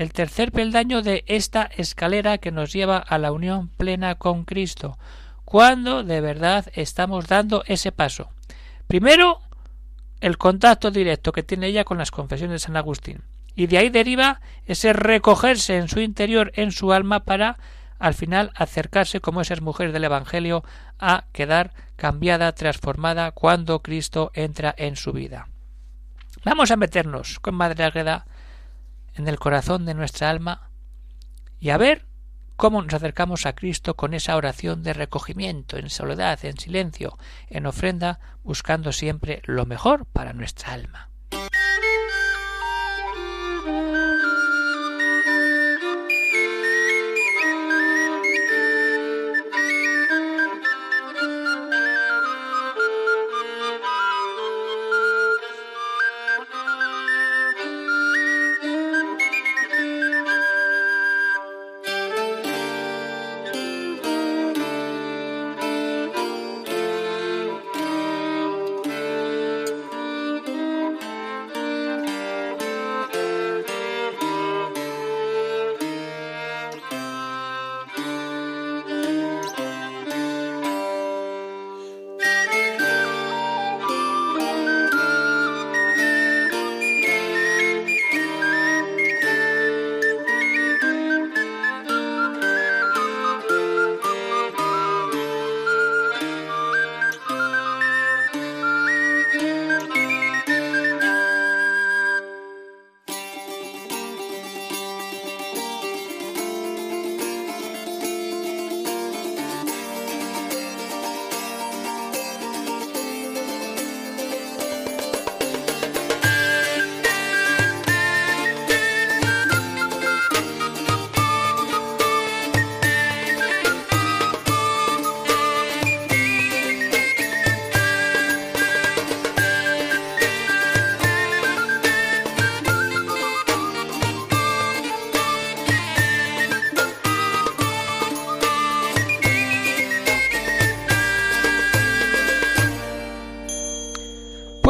el 0.00 0.14
tercer 0.14 0.50
peldaño 0.50 1.02
de 1.02 1.24
esta 1.26 1.68
escalera 1.76 2.38
que 2.38 2.50
nos 2.50 2.72
lleva 2.72 2.96
a 2.96 3.18
la 3.18 3.32
unión 3.32 3.68
plena 3.68 4.14
con 4.14 4.44
Cristo, 4.44 4.98
cuando 5.44 6.04
de 6.04 6.22
verdad 6.22 6.66
estamos 6.72 7.26
dando 7.26 7.64
ese 7.66 7.92
paso. 7.92 8.30
Primero, 8.86 9.40
el 10.20 10.38
contacto 10.38 10.90
directo 10.90 11.32
que 11.32 11.42
tiene 11.42 11.68
ella 11.68 11.84
con 11.84 11.98
las 11.98 12.10
confesiones 12.10 12.54
de 12.54 12.66
San 12.66 12.76
Agustín. 12.76 13.22
Y 13.54 13.66
de 13.66 13.78
ahí 13.78 13.90
deriva 13.90 14.40
ese 14.66 14.92
recogerse 14.92 15.76
en 15.76 15.88
su 15.88 16.00
interior, 16.00 16.52
en 16.54 16.72
su 16.72 16.92
alma, 16.92 17.24
para 17.24 17.58
al 17.98 18.14
final 18.14 18.50
acercarse 18.54 19.20
como 19.20 19.40
esas 19.40 19.60
mujeres 19.60 19.92
del 19.92 20.04
Evangelio 20.04 20.64
a 20.98 21.24
quedar 21.32 21.72
cambiada, 21.96 22.52
transformada 22.52 23.32
cuando 23.32 23.80
Cristo 23.80 24.30
entra 24.34 24.74
en 24.76 24.96
su 24.96 25.12
vida. 25.12 25.48
Vamos 26.44 26.70
a 26.70 26.76
meternos 26.76 27.38
con 27.40 27.54
Madre 27.54 27.84
Agreda 27.84 28.24
en 29.14 29.28
el 29.28 29.38
corazón 29.38 29.84
de 29.84 29.94
nuestra 29.94 30.30
alma 30.30 30.70
y 31.58 31.70
a 31.70 31.76
ver 31.76 32.06
cómo 32.60 32.82
nos 32.82 32.92
acercamos 32.92 33.46
a 33.46 33.54
Cristo 33.54 33.96
con 33.96 34.12
esa 34.12 34.36
oración 34.36 34.82
de 34.82 34.92
recogimiento, 34.92 35.78
en 35.78 35.88
soledad, 35.88 36.44
en 36.44 36.58
silencio, 36.58 37.16
en 37.48 37.64
ofrenda, 37.64 38.20
buscando 38.44 38.92
siempre 38.92 39.40
lo 39.46 39.64
mejor 39.64 40.04
para 40.04 40.34
nuestra 40.34 40.74
alma. 40.74 41.09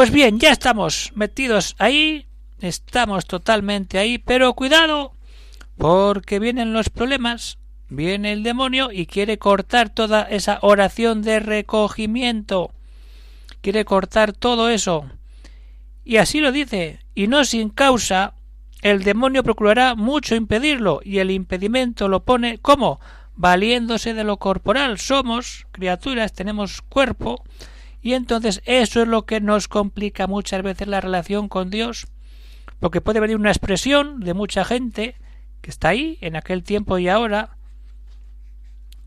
Pues 0.01 0.13
bien, 0.13 0.39
ya 0.39 0.51
estamos 0.51 1.13
metidos 1.15 1.77
ahí, 1.79 2.25
estamos 2.63 3.27
totalmente 3.27 3.99
ahí, 3.99 4.17
pero 4.17 4.55
cuidado, 4.55 5.13
porque 5.77 6.39
vienen 6.39 6.73
los 6.73 6.89
problemas, 6.89 7.59
viene 7.91 8.33
el 8.33 8.43
demonio 8.43 8.91
y 8.91 9.05
quiere 9.05 9.37
cortar 9.37 9.91
toda 9.91 10.23
esa 10.23 10.59
oración 10.63 11.21
de 11.21 11.39
recogimiento, 11.41 12.73
quiere 13.61 13.85
cortar 13.85 14.33
todo 14.33 14.71
eso. 14.71 15.05
Y 16.03 16.17
así 16.17 16.41
lo 16.41 16.51
dice, 16.51 17.01
y 17.15 17.27
no 17.27 17.45
sin 17.45 17.69
causa, 17.69 18.33
el 18.81 19.05
demonio 19.05 19.45
procurará 19.45 19.97
mucho 19.97 20.35
impedirlo, 20.35 21.03
y 21.05 21.19
el 21.19 21.31
impedimento 21.31 22.09
lo 22.09 22.25
pone 22.25 22.57
¿cómo? 22.57 23.01
valiéndose 23.37 24.15
de 24.15 24.25
lo 24.25 24.39
corporal. 24.39 24.99
Somos 24.99 25.67
criaturas, 25.73 26.33
tenemos 26.33 26.81
cuerpo, 26.81 27.45
y 28.03 28.15
entonces 28.15 28.63
eso 28.65 29.03
es 29.03 29.09
lo 29.09 29.27
que 29.27 29.41
nos 29.41 29.69
complica 29.69 30.27
muchas 30.27 30.63
veces 30.63 30.89
la 30.89 31.01
relación 31.01 31.49
con 31.49 31.71
Dios, 31.71 32.07
porque 32.79 33.01
puede 33.01 33.21
venir 33.21 33.37
una 33.37 33.51
expresión 33.51 34.21
de 34.21 34.35
mucha 34.35 34.65
gente 34.65 35.17
que 35.61 35.71
está 35.71 35.91
ahí 35.91 36.19
en 36.21 36.37
aquel 36.37 36.63
tiempo 36.63 36.99
y 36.99 37.09
ahora. 37.09 37.57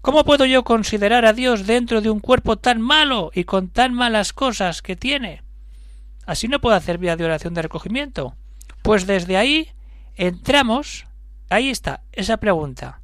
¿Cómo 0.02 0.24
puedo 0.26 0.46
yo 0.46 0.64
considerar 0.64 1.26
a 1.26 1.34
Dios 1.34 1.66
dentro 1.66 2.02
de 2.02 2.10
un 2.10 2.20
cuerpo 2.20 2.58
tan 2.58 2.82
malo 2.82 3.32
y 3.34 3.46
con 3.46 3.70
tan 3.70 3.94
malas 3.94 4.34
cosas 4.34 4.82
que 4.82 4.96
tiene? 4.96 5.42
Así 6.26 6.48
no 6.48 6.60
puedo 6.60 6.76
hacer 6.76 6.98
vida 6.98 7.16
de 7.16 7.26
oración 7.26 7.54
de 7.54 7.62
recogimiento. 7.62 8.36
Pues 8.82 9.08
desde 9.08 9.38
ahí 9.38 9.70
entramos, 10.16 11.08
ahí 11.50 11.70
está, 11.70 12.02
esa 12.12 12.38
pregunta. 12.38 13.02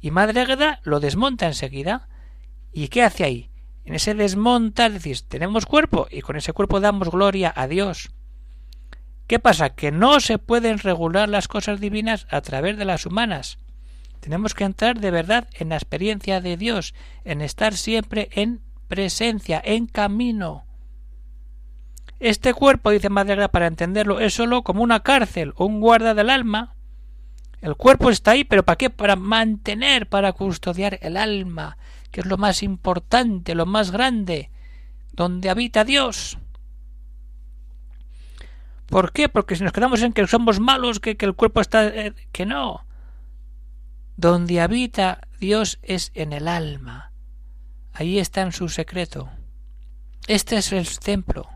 Y 0.00 0.10
Madre 0.10 0.40
Agueda 0.40 0.80
lo 0.84 1.00
desmonta 1.00 1.46
enseguida. 1.46 2.08
¿Y 2.72 2.88
qué 2.88 3.02
hace 3.02 3.24
ahí? 3.24 3.47
En 3.88 3.94
ese 3.94 4.12
desmontar, 4.12 4.92
decís, 4.92 5.24
tenemos 5.24 5.64
cuerpo 5.64 6.08
y 6.10 6.20
con 6.20 6.36
ese 6.36 6.52
cuerpo 6.52 6.78
damos 6.78 7.10
gloria 7.10 7.50
a 7.56 7.66
Dios. 7.66 8.10
¿Qué 9.26 9.38
pasa? 9.38 9.70
Que 9.70 9.90
no 9.90 10.20
se 10.20 10.36
pueden 10.36 10.78
regular 10.78 11.30
las 11.30 11.48
cosas 11.48 11.80
divinas 11.80 12.26
a 12.28 12.42
través 12.42 12.76
de 12.76 12.84
las 12.84 13.06
humanas. 13.06 13.56
Tenemos 14.20 14.52
que 14.52 14.64
entrar 14.64 15.00
de 15.00 15.10
verdad 15.10 15.48
en 15.54 15.70
la 15.70 15.76
experiencia 15.76 16.42
de 16.42 16.58
Dios, 16.58 16.92
en 17.24 17.40
estar 17.40 17.74
siempre 17.74 18.28
en 18.32 18.60
presencia, 18.88 19.58
en 19.64 19.86
camino. 19.86 20.66
Este 22.20 22.52
cuerpo, 22.52 22.90
dice 22.90 23.08
Madre 23.08 23.48
para 23.48 23.68
entenderlo, 23.68 24.20
es 24.20 24.34
solo 24.34 24.64
como 24.64 24.82
una 24.82 25.00
cárcel 25.00 25.54
o 25.56 25.64
un 25.64 25.80
guarda 25.80 26.12
del 26.12 26.28
alma. 26.28 26.74
El 27.62 27.74
cuerpo 27.74 28.10
está 28.10 28.32
ahí, 28.32 28.44
pero 28.44 28.66
¿para 28.66 28.76
qué? 28.76 28.90
Para 28.90 29.16
mantener, 29.16 30.10
para 30.10 30.34
custodiar 30.34 30.98
el 31.00 31.16
alma, 31.16 31.78
que 32.10 32.20
es 32.20 32.26
lo 32.26 32.36
más 32.36 32.62
importante, 32.62 33.54
lo 33.54 33.66
más 33.66 33.90
grande, 33.90 34.50
donde 35.12 35.50
habita 35.50 35.84
Dios. 35.84 36.38
¿Por 38.86 39.12
qué? 39.12 39.28
Porque 39.28 39.56
si 39.56 39.64
nos 39.64 39.72
quedamos 39.72 40.02
en 40.02 40.12
que 40.12 40.26
somos 40.26 40.60
malos, 40.60 41.00
que, 41.00 41.16
el 41.18 41.34
cuerpo 41.34 41.60
está... 41.60 41.86
Eh, 41.86 42.14
que 42.32 42.46
no. 42.46 42.86
Donde 44.16 44.60
habita 44.60 45.28
Dios 45.38 45.78
es 45.82 46.10
en 46.14 46.32
el 46.32 46.48
alma. 46.48 47.12
Ahí 47.92 48.18
está 48.18 48.40
en 48.40 48.52
su 48.52 48.68
secreto. 48.68 49.28
Este 50.26 50.56
es 50.56 50.72
el 50.72 50.98
templo. 50.98 51.48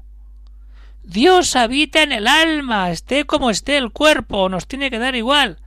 Dios 1.02 1.56
habita 1.56 2.02
en 2.02 2.12
el 2.12 2.28
alma, 2.28 2.90
esté 2.90 3.24
como 3.24 3.50
esté 3.50 3.76
el 3.76 3.90
cuerpo, 3.90 4.48
nos 4.48 4.68
tiene 4.68 4.90
que 4.90 4.98
dar 4.98 5.14
igual. 5.16 5.58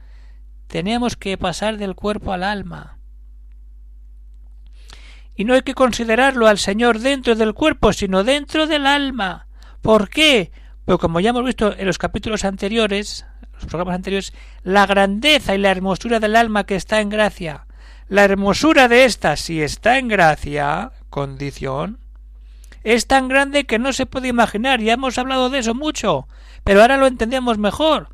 Tenemos 0.68 1.18
que 1.18 1.38
pasar 1.38 1.78
del 1.78 1.96
cuerpo 1.96 2.32
al 2.32 2.44
alma. 2.44 2.98
Y 5.36 5.46
no 5.46 5.54
hay 5.54 5.62
que 5.62 5.74
considerarlo 5.74 6.48
al 6.48 6.58
Señor 6.58 7.00
dentro 7.00 7.36
del 7.36 7.54
cuerpo, 7.54 7.94
sino 7.94 8.24
dentro 8.24 8.68
del 8.68 8.86
alma. 8.86 9.48
¿Por 9.82 10.10
qué? 10.10 10.52
Pues 10.86 10.98
como 11.00 11.20
ya 11.20 11.32
hemos 11.32 11.46
visto 11.46 11.76
en 11.78 11.86
los 11.86 11.98
capítulos 11.98 12.46
anteriores, 12.46 13.26
los 13.54 13.66
programas 13.66 13.96
anteriores, 13.96 14.34
la 14.64 14.86
grandeza 14.86 15.56
y 15.56 15.58
la 15.58 15.72
hermosura 15.72 16.20
del 16.20 16.36
alma 16.36 16.66
que 16.66 16.76
está 16.76 17.02
en 17.02 17.10
gracia. 17.10 17.66
La 18.08 18.24
hermosura 18.24 18.88
de 18.88 19.06
ésta, 19.06 19.36
si 19.36 19.62
está 19.62 19.98
en 19.98 20.08
gracia, 20.08 20.92
condición, 21.10 22.00
es 22.84 23.08
tan 23.08 23.28
grande 23.28 23.66
que 23.66 23.80
no 23.80 23.94
se 23.94 24.06
puede 24.06 24.28
imaginar. 24.28 24.80
Ya 24.80 24.94
hemos 24.94 25.18
hablado 25.18 25.50
de 25.50 25.60
eso 25.60 25.74
mucho, 25.74 26.28
pero 26.64 26.82
ahora 26.82 26.98
lo 26.98 27.08
entendemos 27.08 27.58
mejor. 27.58 28.10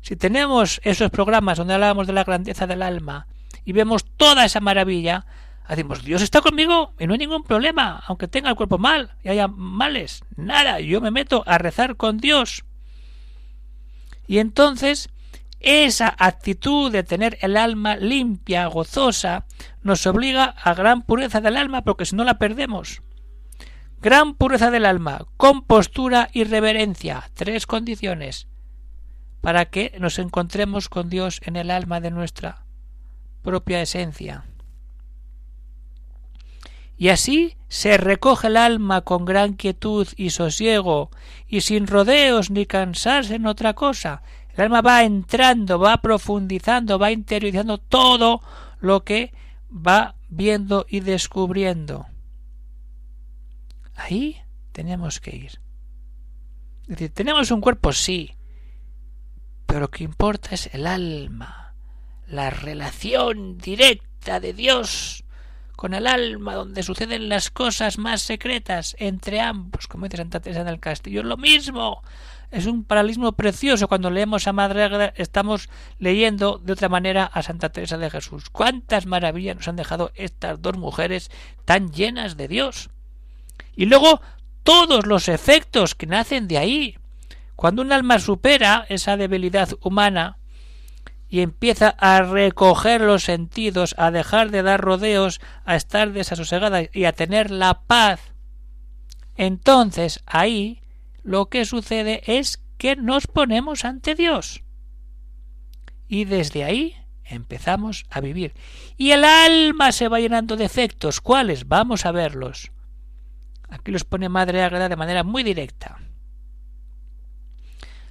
Si 0.00 0.16
tenemos 0.16 0.80
esos 0.84 1.10
programas 1.10 1.58
donde 1.58 1.74
hablábamos 1.74 2.08
de 2.08 2.12
la 2.12 2.24
grandeza 2.24 2.66
del 2.66 2.82
alma 2.82 3.28
y 3.64 3.72
vemos 3.72 4.04
toda 4.16 4.44
esa 4.44 4.60
maravilla, 4.60 5.26
Decimos, 5.68 6.04
Dios 6.04 6.22
está 6.22 6.40
conmigo 6.40 6.92
y 6.98 7.06
no 7.06 7.14
hay 7.14 7.18
ningún 7.18 7.42
problema, 7.42 8.02
aunque 8.06 8.28
tenga 8.28 8.50
el 8.50 8.56
cuerpo 8.56 8.78
mal 8.78 9.16
y 9.24 9.30
haya 9.30 9.48
males. 9.48 10.22
Nada, 10.36 10.80
yo 10.80 11.00
me 11.00 11.10
meto 11.10 11.42
a 11.46 11.58
rezar 11.58 11.96
con 11.96 12.18
Dios. 12.18 12.64
Y 14.28 14.38
entonces, 14.38 15.08
esa 15.60 16.14
actitud 16.18 16.92
de 16.92 17.02
tener 17.02 17.38
el 17.40 17.56
alma 17.56 17.96
limpia, 17.96 18.66
gozosa, 18.66 19.46
nos 19.82 20.06
obliga 20.06 20.44
a 20.44 20.74
gran 20.74 21.02
pureza 21.02 21.40
del 21.40 21.56
alma, 21.56 21.82
porque 21.82 22.06
si 22.06 22.14
no 22.14 22.24
la 22.24 22.38
perdemos. 22.38 23.02
Gran 24.00 24.34
pureza 24.34 24.70
del 24.70 24.84
alma, 24.84 25.26
compostura 25.36 26.28
y 26.32 26.44
reverencia. 26.44 27.28
Tres 27.34 27.66
condiciones 27.66 28.46
para 29.40 29.66
que 29.66 29.96
nos 30.00 30.18
encontremos 30.18 30.88
con 30.88 31.08
Dios 31.08 31.40
en 31.44 31.54
el 31.54 31.70
alma 31.70 32.00
de 32.00 32.10
nuestra 32.10 32.66
propia 33.42 33.80
esencia. 33.80 34.44
Y 36.98 37.08
así 37.08 37.56
se 37.68 37.96
recoge 37.98 38.46
el 38.46 38.56
alma 38.56 39.02
con 39.02 39.24
gran 39.24 39.54
quietud 39.54 40.08
y 40.16 40.30
sosiego, 40.30 41.10
y 41.46 41.60
sin 41.60 41.86
rodeos 41.86 42.50
ni 42.50 42.66
cansarse 42.66 43.34
en 43.34 43.46
otra 43.46 43.74
cosa. 43.74 44.22
El 44.54 44.64
alma 44.64 44.80
va 44.80 45.04
entrando, 45.04 45.78
va 45.78 46.00
profundizando, 46.00 46.98
va 46.98 47.10
interiorizando 47.12 47.78
todo 47.78 48.40
lo 48.80 49.04
que 49.04 49.34
va 49.70 50.14
viendo 50.28 50.86
y 50.88 51.00
descubriendo. 51.00 52.06
Ahí 53.94 54.36
tenemos 54.72 55.20
que 55.20 55.36
ir. 55.36 55.60
Es 56.82 56.88
decir, 56.88 57.10
tenemos 57.12 57.50
un 57.50 57.60
cuerpo, 57.60 57.92
sí, 57.92 58.36
pero 59.66 59.80
lo 59.80 59.90
que 59.90 60.04
importa 60.04 60.50
es 60.54 60.72
el 60.72 60.86
alma, 60.86 61.74
la 62.26 62.50
relación 62.50 63.58
directa 63.58 64.40
de 64.40 64.52
Dios 64.52 65.24
con 65.76 65.94
el 65.94 66.06
alma, 66.06 66.54
donde 66.54 66.82
suceden 66.82 67.28
las 67.28 67.50
cosas 67.50 67.98
más 67.98 68.22
secretas 68.22 68.96
entre 68.98 69.40
ambos, 69.40 69.86
como 69.86 70.06
dice 70.06 70.16
Santa 70.16 70.40
Teresa 70.40 70.64
del 70.64 70.80
Castillo. 70.80 71.20
Es 71.20 71.26
lo 71.26 71.36
mismo. 71.36 72.02
Es 72.50 72.66
un 72.66 72.84
paralelismo 72.84 73.32
precioso. 73.32 73.86
Cuando 73.86 74.10
leemos 74.10 74.46
a 74.46 74.52
Madre 74.52 75.12
estamos 75.16 75.68
leyendo 75.98 76.58
de 76.58 76.72
otra 76.72 76.88
manera 76.88 77.24
a 77.24 77.42
Santa 77.42 77.68
Teresa 77.68 77.98
de 77.98 78.10
Jesús. 78.10 78.50
¿Cuántas 78.50 79.06
maravillas 79.06 79.56
nos 79.56 79.68
han 79.68 79.76
dejado 79.76 80.12
estas 80.14 80.62
dos 80.62 80.76
mujeres 80.78 81.30
tan 81.64 81.92
llenas 81.92 82.36
de 82.36 82.48
Dios? 82.48 82.90
Y 83.74 83.86
luego 83.86 84.22
todos 84.62 85.06
los 85.06 85.28
efectos 85.28 85.94
que 85.94 86.06
nacen 86.06 86.48
de 86.48 86.58
ahí. 86.58 86.98
Cuando 87.54 87.82
un 87.82 87.92
alma 87.92 88.18
supera 88.18 88.86
esa 88.88 89.16
debilidad 89.16 89.70
humana, 89.82 90.38
y 91.28 91.40
empieza 91.40 91.88
a 91.98 92.22
recoger 92.22 93.00
los 93.00 93.24
sentidos, 93.24 93.94
a 93.98 94.10
dejar 94.10 94.50
de 94.50 94.62
dar 94.62 94.80
rodeos, 94.80 95.40
a 95.64 95.76
estar 95.76 96.12
desasosegada 96.12 96.82
y 96.92 97.04
a 97.04 97.12
tener 97.12 97.50
la 97.50 97.82
paz, 97.82 98.20
entonces 99.36 100.22
ahí 100.26 100.82
lo 101.22 101.46
que 101.46 101.64
sucede 101.64 102.22
es 102.26 102.62
que 102.78 102.96
nos 102.96 103.26
ponemos 103.26 103.84
ante 103.84 104.14
Dios. 104.14 104.62
Y 106.08 106.24
desde 106.24 106.64
ahí 106.64 106.96
empezamos 107.24 108.06
a 108.10 108.20
vivir. 108.20 108.54
Y 108.96 109.10
el 109.10 109.24
alma 109.24 109.90
se 109.92 110.08
va 110.08 110.20
llenando 110.20 110.56
de 110.56 110.64
efectos. 110.64 111.20
¿Cuáles? 111.20 111.66
Vamos 111.66 112.06
a 112.06 112.12
verlos. 112.12 112.70
Aquí 113.68 113.90
los 113.90 114.04
pone 114.04 114.28
Madre 114.28 114.62
Ágreda 114.62 114.88
de 114.88 114.96
manera 114.96 115.24
muy 115.24 115.42
directa 115.42 115.98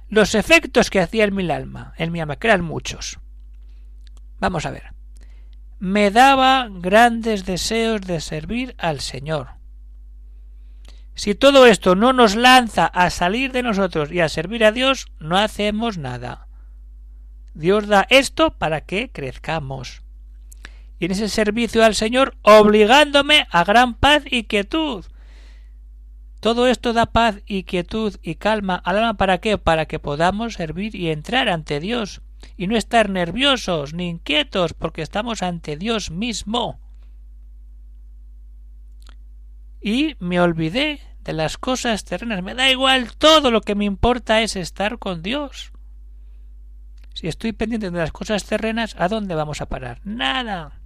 los 0.08 0.34
efectos 0.34 0.90
que 0.90 1.00
hacía 1.00 1.24
en 1.24 1.34
mi 1.34 1.50
alma, 1.50 1.92
en 1.96 2.12
mi 2.12 2.20
alma, 2.20 2.36
que 2.36 2.48
eran 2.48 2.62
muchos. 2.62 3.18
Vamos 4.38 4.66
a 4.66 4.70
ver. 4.70 4.92
Me 5.78 6.10
daba 6.10 6.68
grandes 6.70 7.44
deseos 7.44 8.00
de 8.02 8.20
servir 8.20 8.74
al 8.78 9.00
Señor. 9.00 9.48
Si 11.14 11.34
todo 11.34 11.66
esto 11.66 11.94
no 11.94 12.12
nos 12.12 12.36
lanza 12.36 12.86
a 12.86 13.10
salir 13.10 13.52
de 13.52 13.62
nosotros 13.62 14.12
y 14.12 14.20
a 14.20 14.28
servir 14.28 14.64
a 14.64 14.72
Dios, 14.72 15.06
no 15.18 15.38
hacemos 15.38 15.96
nada. 15.96 16.46
Dios 17.54 17.86
da 17.86 18.06
esto 18.10 18.50
para 18.50 18.82
que 18.82 19.10
crezcamos. 19.10 20.02
Y 20.98 21.06
en 21.06 21.12
ese 21.12 21.28
servicio 21.28 21.84
al 21.84 21.94
Señor, 21.94 22.36
obligándome 22.42 23.46
a 23.50 23.64
gran 23.64 23.94
paz 23.94 24.24
y 24.30 24.44
quietud, 24.44 25.06
todo 26.46 26.68
esto 26.68 26.92
da 26.92 27.06
paz 27.06 27.42
y 27.44 27.64
quietud 27.64 28.14
y 28.22 28.36
calma 28.36 28.76
al 28.76 28.98
alma 28.98 29.14
para 29.14 29.38
qué? 29.38 29.58
Para 29.58 29.86
que 29.86 29.98
podamos 29.98 30.54
servir 30.54 30.94
y 30.94 31.10
entrar 31.10 31.48
ante 31.48 31.80
Dios 31.80 32.22
y 32.56 32.68
no 32.68 32.76
estar 32.76 33.10
nerviosos 33.10 33.94
ni 33.94 34.08
inquietos 34.08 34.72
porque 34.72 35.02
estamos 35.02 35.42
ante 35.42 35.76
Dios 35.76 36.12
mismo. 36.12 36.78
Y 39.80 40.14
me 40.20 40.38
olvidé 40.38 41.00
de 41.24 41.32
las 41.32 41.58
cosas 41.58 42.04
terrenas. 42.04 42.44
Me 42.44 42.54
da 42.54 42.70
igual 42.70 43.16
todo 43.16 43.50
lo 43.50 43.60
que 43.60 43.74
me 43.74 43.84
importa 43.84 44.40
es 44.40 44.54
estar 44.54 45.00
con 45.00 45.24
Dios. 45.24 45.72
Si 47.12 47.26
estoy 47.26 47.54
pendiente 47.54 47.90
de 47.90 47.98
las 47.98 48.12
cosas 48.12 48.44
terrenas, 48.44 48.94
¿a 49.00 49.08
dónde 49.08 49.34
vamos 49.34 49.60
a 49.60 49.66
parar? 49.66 50.00
Nada. 50.04 50.80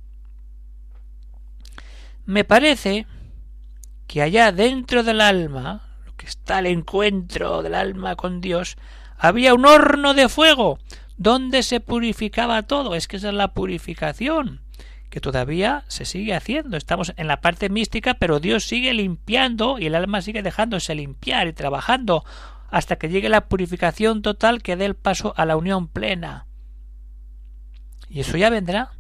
Me 2.25 2.45
parece 2.45 3.07
que 4.11 4.23
allá 4.23 4.51
dentro 4.51 5.05
del 5.05 5.21
alma, 5.21 5.83
lo 6.05 6.17
que 6.17 6.27
está 6.27 6.59
el 6.59 6.67
encuentro 6.67 7.63
del 7.63 7.77
alma 7.77 8.17
con 8.17 8.41
Dios, 8.41 8.77
había 9.17 9.55
un 9.55 9.65
horno 9.65 10.15
de 10.15 10.29
fuego 10.29 10.81
donde 11.17 11.63
se 11.63 11.79
purificaba 11.79 12.65
todo. 12.65 12.97
Es 12.97 13.07
que 13.07 13.19
esa 13.19 13.29
es 13.29 13.35
la 13.35 13.55
purificación 13.55 14.63
que 15.11 15.21
todavía 15.21 15.85
se 15.87 16.07
sigue 16.07 16.35
haciendo. 16.35 16.77
Estamos 16.77 17.13
en 17.17 17.29
la 17.29 17.41
parte 17.41 17.69
mística, 17.69 18.15
pero 18.15 18.41
Dios 18.41 18.65
sigue 18.65 18.93
limpiando 18.95 19.79
y 19.79 19.87
el 19.87 19.95
alma 19.95 20.23
sigue 20.23 20.43
dejándose 20.43 20.97
limpiar 20.97 21.47
y 21.47 21.53
trabajando 21.53 22.25
hasta 22.69 22.97
que 22.97 23.11
llegue 23.11 23.29
la 23.29 23.47
purificación 23.47 24.23
total 24.23 24.61
que 24.61 24.75
dé 24.75 24.87
el 24.87 24.97
paso 24.97 25.35
a 25.37 25.47
la 25.47 25.57
unión 25.57 25.87
plena. 25.87 26.49
Y 28.09 28.19
eso 28.19 28.37
ya 28.37 28.51
vendrá. 28.51 28.91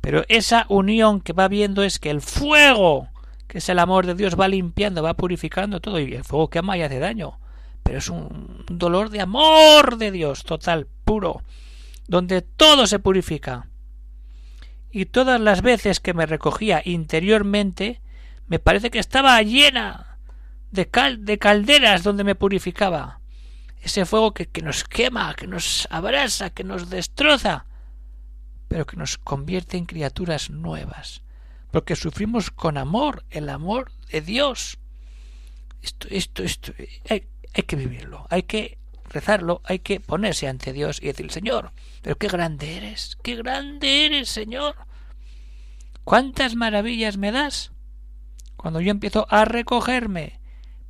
Pero 0.00 0.24
esa 0.28 0.64
unión 0.70 1.20
que 1.20 1.34
va 1.34 1.48
viendo 1.48 1.82
es 1.82 1.98
que 1.98 2.08
el 2.08 2.22
fuego 2.22 3.10
que 3.46 3.58
es 3.58 3.68
el 3.68 3.78
amor 3.78 4.06
de 4.06 4.14
Dios, 4.14 4.38
va 4.38 4.48
limpiando, 4.48 5.02
va 5.02 5.14
purificando 5.14 5.80
todo, 5.80 5.98
y 5.98 6.14
el 6.14 6.24
fuego 6.24 6.50
quema 6.50 6.76
y 6.76 6.82
hace 6.82 6.98
daño. 6.98 7.38
Pero 7.82 7.98
es 7.98 8.08
un 8.08 8.64
dolor 8.68 9.10
de 9.10 9.20
amor 9.20 9.98
de 9.98 10.10
Dios, 10.10 10.44
total, 10.44 10.86
puro, 11.04 11.42
donde 12.08 12.42
todo 12.42 12.86
se 12.86 12.98
purifica. 12.98 13.68
Y 14.90 15.06
todas 15.06 15.40
las 15.40 15.62
veces 15.62 16.00
que 16.00 16.14
me 16.14 16.26
recogía 16.26 16.80
interiormente, 16.84 18.00
me 18.46 18.58
parece 18.58 18.90
que 18.90 18.98
estaba 18.98 19.40
llena 19.42 20.18
de, 20.70 20.88
cal, 20.88 21.24
de 21.24 21.38
calderas 21.38 22.02
donde 22.02 22.24
me 22.24 22.34
purificaba. 22.34 23.20
Ese 23.80 24.06
fuego 24.06 24.32
que, 24.32 24.46
que 24.46 24.62
nos 24.62 24.84
quema, 24.84 25.34
que 25.34 25.46
nos 25.46 25.86
abrasa, 25.90 26.50
que 26.50 26.64
nos 26.64 26.88
destroza, 26.88 27.66
pero 28.68 28.86
que 28.86 28.96
nos 28.96 29.18
convierte 29.18 29.76
en 29.76 29.84
criaturas 29.84 30.48
nuevas 30.48 31.23
porque 31.74 31.96
sufrimos 31.96 32.52
con 32.52 32.78
amor, 32.78 33.24
el 33.30 33.48
amor 33.48 33.90
de 34.12 34.20
Dios. 34.20 34.78
Esto, 35.82 36.06
esto, 36.08 36.44
esto, 36.44 36.72
hay, 37.10 37.26
que 37.64 37.74
vivirlo, 37.74 38.28
hay 38.30 38.44
que 38.44 38.78
rezarlo, 39.10 39.60
hay 39.64 39.80
que 39.80 39.98
ponerse 39.98 40.46
ante 40.46 40.72
Dios 40.72 41.02
y 41.02 41.06
decir, 41.06 41.32
Señor, 41.32 41.72
pero 42.00 42.14
qué 42.14 42.28
grande 42.28 42.76
eres, 42.76 43.18
qué 43.24 43.34
grande 43.34 44.06
eres, 44.06 44.28
Señor. 44.28 44.76
¿Cuántas 46.04 46.54
maravillas 46.54 47.16
me 47.16 47.32
das? 47.32 47.72
Cuando 48.56 48.80
yo 48.80 48.92
empiezo 48.92 49.26
a 49.28 49.44
recogerme, 49.44 50.38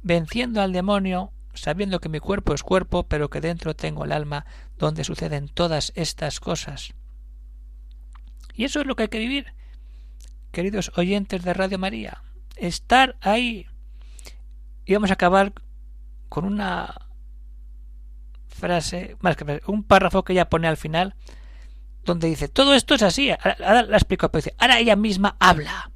venciendo 0.03 0.61
al 0.61 0.75
demonio, 0.75 1.33
sabiendo 1.55 1.99
que 1.99 2.11
mi 2.11 2.20
cuerpo 2.20 2.53
es 2.53 2.62
cuerpo, 2.62 3.05
pero 3.05 3.31
que 3.31 3.40
dentro 3.40 3.75
tengo 3.75 4.05
el 4.05 4.12
alma 4.12 4.44
donde 4.77 5.03
suceden 5.03 5.49
todas 5.49 5.94
estas 5.97 6.40
cosas. 6.40 6.92
Y 8.53 8.64
eso 8.64 8.83
es 8.83 8.87
lo 8.87 8.97
que 8.97 9.05
hay 9.05 9.09
que 9.09 9.18
vivir 9.18 9.55
queridos 10.55 10.93
oyentes 10.97 11.43
de 11.43 11.53
Radio 11.53 11.79
María, 11.79 12.23
estar 12.57 13.17
ahí. 13.21 13.67
Y 14.87 14.95
vamos 14.95 15.11
a 15.11 15.14
acabar 15.14 15.53
con 16.31 16.47
una 16.47 17.09
frase, 18.47 19.17
más 19.21 19.37
que 19.37 19.61
un 19.67 19.83
párrafo 19.83 20.25
que 20.25 20.33
ella 20.33 20.49
pone 20.49 20.69
al 20.69 20.79
final, 20.79 21.17
donde 22.05 22.29
dice, 22.29 22.49
todo 22.49 22.75
esto 22.75 22.95
es 22.95 23.03
así, 23.03 23.31
ahora 23.31 23.83
la 23.83 23.97
explico, 23.97 24.31
pero 24.31 24.43
dice, 24.43 24.55
ahora 24.59 24.79
ella 24.79 24.97
misma 24.97 25.37
habla 25.40 25.90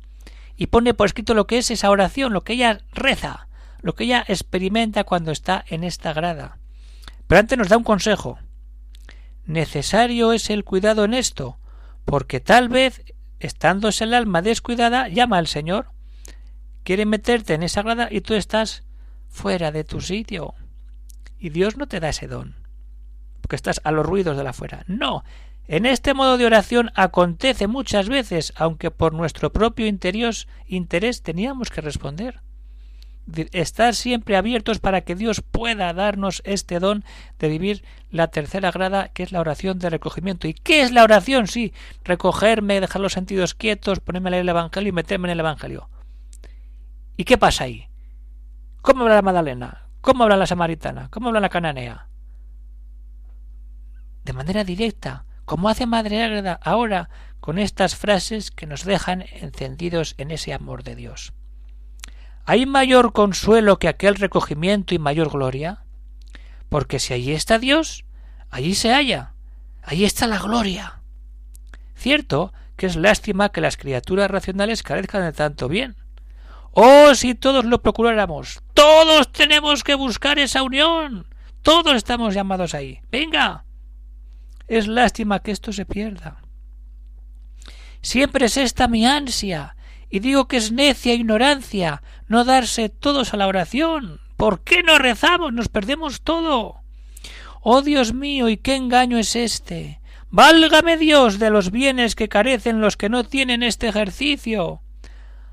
y 0.57 0.67
pone 0.67 0.93
por 0.93 1.07
escrito 1.07 1.35
lo 1.35 1.47
que 1.47 1.59
es 1.59 1.71
esa 1.71 1.91
oración, 1.91 2.33
lo 2.33 2.43
que 2.43 2.55
ella 2.55 2.81
reza, 2.93 3.49
lo 3.81 3.95
que 3.95 4.05
ella 4.05 4.25
experimenta 4.27 5.05
cuando 5.05 5.31
está 5.31 5.65
en 5.69 5.85
esta 5.85 6.13
grada. 6.13 6.59
Pero 7.29 7.39
antes 7.39 7.57
nos 7.57 7.69
da 7.69 7.77
un 7.77 7.85
consejo. 7.85 8.39
Necesario 9.45 10.33
es 10.33 10.51
el 10.51 10.65
cuidado 10.65 11.05
en 11.05 11.15
esto, 11.15 11.61
porque 12.05 12.41
tal 12.41 12.69
vez 12.69 13.05
estándose 13.41 14.05
el 14.05 14.15
alma 14.15 14.43
descuidada, 14.43 15.09
llama 15.09 15.39
al 15.39 15.47
Señor. 15.47 15.91
Quiere 16.83 17.07
meterte 17.07 17.55
en 17.55 17.63
esa 17.63 17.83
grada 17.83 18.09
y 18.11 18.21
tú 18.21 18.35
estás 18.35 18.85
fuera 19.29 19.73
de 19.73 19.85
tu 19.85 20.01
sitio. 20.01 20.55
Y 21.39 21.51
Dios 21.51 21.77
no 21.77 21.87
te 21.87 22.01
da 22.01 22.09
ese 22.09 22.27
don, 22.27 22.57
porque 23.41 23.57
estás 23.57 23.81
a 23.85 23.93
los 23.93 24.05
ruidos 24.05 24.37
de 24.37 24.45
la 24.45 24.53
fuera. 24.53 24.85
No. 24.87 25.25
En 25.67 25.85
este 25.85 26.15
modo 26.15 26.39
de 26.39 26.47
oración 26.47 26.91
acontece 26.95 27.67
muchas 27.67 28.09
veces, 28.09 28.53
aunque 28.57 28.91
por 28.91 29.13
nuestro 29.13 29.53
propio 29.53 29.87
interior, 29.87 30.35
interés 30.67 31.23
teníamos 31.23 31.71
que 31.71 31.83
responder 31.83 32.41
estar 33.53 33.95
siempre 33.95 34.37
abiertos 34.37 34.79
para 34.79 35.03
que 35.03 35.15
Dios 35.15 35.43
pueda 35.43 35.93
darnos 35.93 36.43
este 36.45 36.79
don 36.81 37.05
de 37.39 37.49
vivir 37.49 37.85
la 38.11 38.29
tercera 38.29 38.71
grada, 38.71 39.09
que 39.09 39.23
es 39.23 39.33
la 39.33 39.41
oración 39.41 39.79
de 39.79 39.91
recogimiento. 39.91 40.49
¿Y 40.49 40.55
qué 40.55 40.83
es 40.83 40.93
la 40.93 41.05
oración? 41.05 41.47
Sí, 41.47 41.73
recogerme, 42.05 42.81
dejar 42.81 43.03
los 43.03 43.13
sentidos 43.13 43.55
quietos, 43.55 44.01
ponerme 44.01 44.29
a 44.29 44.31
leer 44.33 44.43
el 44.43 44.49
Evangelio 44.49 44.89
y 44.89 44.93
meterme 44.93 45.29
en 45.29 45.33
el 45.33 45.41
Evangelio. 45.41 45.89
¿Y 47.17 47.25
qué 47.25 47.37
pasa 47.37 47.65
ahí? 47.65 47.89
¿Cómo 48.81 49.03
habla 49.03 49.17
la 49.17 49.23
Madalena? 49.23 49.89
¿Cómo 50.01 50.25
habla 50.25 50.37
la 50.37 50.47
Samaritana? 50.47 51.09
¿Cómo 51.11 51.29
habla 51.29 51.41
la 51.41 51.49
Cananea? 51.49 52.09
De 54.25 54.33
manera 54.33 54.65
directa, 54.65 55.25
como 55.45 55.69
hace 55.69 55.87
Madre 55.87 56.23
Ágreda 56.23 56.59
ahora 56.63 57.11
con 57.41 57.59
estas 57.59 57.97
frases 57.97 58.51
que 58.51 58.67
nos 58.67 58.85
dejan 58.85 59.25
encendidos 59.33 60.15
en 60.19 60.31
ese 60.31 60.53
amor 60.53 60.83
de 60.83 60.95
Dios. 60.95 61.33
¿Hay 62.49 62.65
mayor 62.65 63.13
consuelo 63.13 63.79
que 63.79 63.89
aquel 63.89 64.15
recogimiento 64.15 64.95
y 64.95 64.99
mayor 64.99 65.29
gloria? 65.29 65.85
Porque 66.71 66.99
si 66.99 67.13
allí 67.13 67.33
está 67.33 67.59
Dios, 67.59 68.07
allí 68.49 68.75
se 68.75 68.91
halla, 68.91 69.35
allí 69.83 70.07
está 70.07 70.27
la 70.27 70.39
gloria. 70.39 71.03
Cierto 71.95 72.55
que 72.75 72.87
es 72.87 72.97
lástima 72.97 73.51
que 73.51 73.61
las 73.61 73.77
criaturas 73.77 74.31
racionales 74.31 74.83
carezcan 74.83 75.25
de 75.25 75.35
tanto 75.35 75.69
bien. 75.69 75.97
Oh, 76.73 77.15
si 77.15 77.35
todos 77.35 77.67
lo 77.67 77.83
procuráramos, 77.83 78.63
todos 78.73 79.31
tenemos 79.31 79.85
que 79.85 79.95
buscar 79.95 80.39
esa 80.39 80.63
unión, 80.63 81.27
todos 81.61 81.97
estamos 81.97 82.33
llamados 82.33 82.73
ahí. 82.73 83.03
Venga. 83.13 83.67
Es 84.69 84.87
lástima 84.87 85.41
que 85.41 85.51
esto 85.51 85.71
se 85.71 85.85
pierda. 85.85 86.41
Siempre 88.01 88.47
es 88.47 88.57
esta 88.57 88.89
mi 88.89 89.07
ansia, 89.07 89.77
y 90.09 90.21
digo 90.21 90.49
que 90.49 90.57
es 90.57 90.73
necia 90.73 91.13
ignorancia 91.13 92.03
no 92.29 92.45
darse 92.45 92.89
todos 92.89 93.35
a 93.35 93.37
la 93.37 93.47
oración. 93.47 94.21
¿Por 94.37 94.61
qué 94.61 94.83
no 94.83 94.99
rezamos? 94.99 95.53
Nos 95.53 95.69
perdemos 95.69 96.23
todo. 96.23 96.83
Oh 97.61 97.83
Dios 97.83 98.15
mío, 98.15 98.49
¿y 98.49 98.57
qué 98.57 98.77
engaño 98.77 99.19
es 99.19 99.35
este? 99.35 100.01
Válgame 100.31 100.97
Dios 100.97 101.39
de 101.39 101.51
los 101.51 101.71
bienes 101.71 102.15
que 102.15 102.29
carecen 102.29 102.81
los 102.81 102.97
que 102.97 103.09
no 103.09 103.25
tienen 103.25 103.63
este 103.63 103.89
ejercicio. 103.89 104.83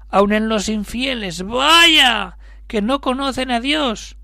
Aun 0.10 0.34
en 0.34 0.50
los 0.50 0.70
infieles, 0.70 1.44
vaya, 1.44 2.38
que 2.68 2.82
no 2.82 3.02
conocen 3.02 3.52
a 3.52 3.60
Dios. 3.60 4.18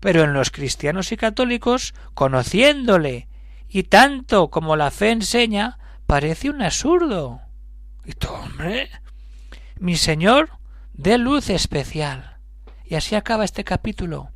Pero 0.00 0.24
en 0.24 0.32
los 0.32 0.50
cristianos 0.50 1.12
y 1.12 1.16
católicos, 1.16 1.94
conociéndole, 2.14 3.28
y 3.68 3.84
tanto 3.84 4.50
como 4.50 4.76
la 4.76 4.90
fe 4.90 5.10
enseña, 5.10 5.78
parece 6.06 6.50
un 6.50 6.62
absurdo. 6.62 7.40
Y 8.04 8.12
tú, 8.12 8.28
hombre, 8.28 8.90
mi 9.78 9.96
Señor, 9.96 10.50
dé 10.94 11.18
luz 11.18 11.50
especial. 11.50 12.38
Y 12.84 12.94
así 12.94 13.14
acaba 13.14 13.44
este 13.44 13.64
capítulo. 13.64 14.30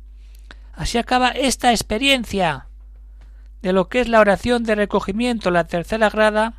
Así 0.73 0.97
acaba 0.97 1.29
esta 1.29 1.71
experiencia 1.71 2.67
de 3.61 3.73
lo 3.73 3.89
que 3.89 3.99
es 3.99 4.07
la 4.07 4.19
oración 4.19 4.63
de 4.63 4.75
recogimiento, 4.75 5.51
la 5.51 5.67
tercera 5.67 6.09
grada 6.09 6.53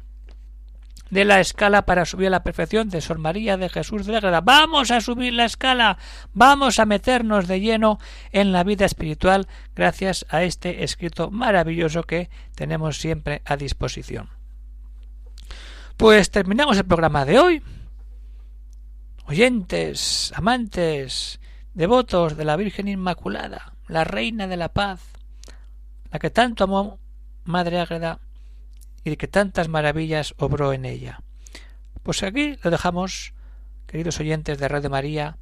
de 1.11 1.25
la 1.25 1.41
escala 1.41 1.87
para 1.87 2.05
subir 2.05 2.29
a 2.29 2.31
la 2.31 2.43
perfección 2.43 2.89
de 2.89 3.01
Sor 3.01 3.19
María 3.19 3.57
de 3.57 3.69
Jesús 3.69 4.07
de 4.07 4.13
la 4.13 4.21
Grada. 4.21 4.41
Vamos 4.41 4.91
a 4.91 5.01
subir 5.01 5.33
la 5.33 5.45
escala, 5.45 5.99
vamos 6.33 6.79
a 6.79 6.87
meternos 6.87 7.49
de 7.49 7.61
lleno 7.61 7.99
en 8.31 8.53
la 8.53 8.65
vida 8.65 8.85
espiritual 8.85 9.49
gracias 9.75 10.25
a 10.31 10.45
este 10.45 10.85
escrito 10.85 11.31
maravilloso 11.31 12.05
que 12.05 12.31
tenemos 12.55 12.99
siempre 12.99 13.43
a 13.45 13.57
disposición. 13.57 14.29
Pues 15.97 16.31
terminamos 16.31 16.79
el 16.79 16.87
programa 16.87 17.25
de 17.25 17.39
hoy. 17.39 17.63
Oyentes, 19.31 20.33
amantes, 20.35 21.39
devotos 21.73 22.37
de 22.37 22.45
la 22.45 22.57
Virgen 22.57 22.89
Inmaculada, 22.89 23.75
la 23.87 24.03
Reina 24.03 24.49
de 24.49 24.57
la 24.57 24.71
Paz, 24.71 25.03
la 26.11 26.19
que 26.19 26.31
tanto 26.31 26.65
amó 26.65 26.99
Madre 27.45 27.79
Ágreda 27.79 28.19
y 29.05 29.15
que 29.15 29.29
tantas 29.29 29.69
maravillas 29.69 30.35
obró 30.37 30.73
en 30.73 30.85
ella. 30.85 31.21
Pues 32.03 32.25
aquí 32.25 32.57
lo 32.65 32.73
dejamos, 32.73 33.33
queridos 33.87 34.19
oyentes 34.19 34.59
de 34.59 34.67
Radio 34.67 34.91
María. 34.91 35.37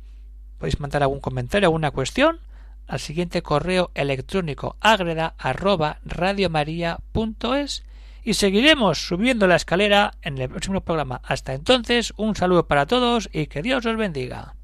Podéis 0.58 0.80
mandar 0.80 1.02
algún 1.02 1.20
comentario, 1.20 1.68
alguna 1.68 1.90
cuestión 1.90 2.40
al 2.88 3.00
siguiente 3.00 3.40
correo 3.40 3.90
electrónico 3.94 4.76
agreda 4.80 5.34
arroba 5.38 6.00
radiomaria.es 6.04 7.84
y 8.28 8.34
seguiremos 8.34 8.98
subiendo 8.98 9.46
la 9.46 9.56
escalera 9.56 10.12
en 10.20 10.36
el 10.36 10.50
próximo 10.50 10.82
programa. 10.82 11.22
Hasta 11.24 11.54
entonces, 11.54 12.12
un 12.18 12.36
saludo 12.36 12.68
para 12.68 12.84
todos 12.84 13.30
y 13.32 13.46
que 13.46 13.62
Dios 13.62 13.86
os 13.86 13.96
bendiga. 13.96 14.54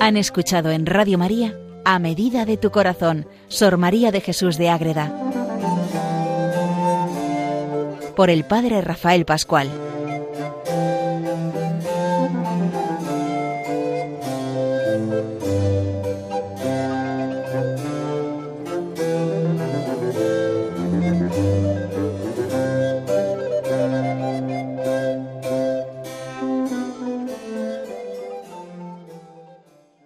Han 0.00 0.18
escuchado 0.18 0.70
en 0.70 0.84
Radio 0.84 1.16
María 1.16 1.56
A 1.86 1.98
Medida 1.98 2.44
de 2.44 2.58
tu 2.58 2.70
Corazón, 2.70 3.26
Sor 3.48 3.78
María 3.78 4.12
de 4.12 4.20
Jesús 4.20 4.58
de 4.58 4.68
Ágreda. 4.68 5.10
Por 8.14 8.28
el 8.28 8.44
Padre 8.44 8.82
Rafael 8.82 9.24
Pascual. 9.24 9.89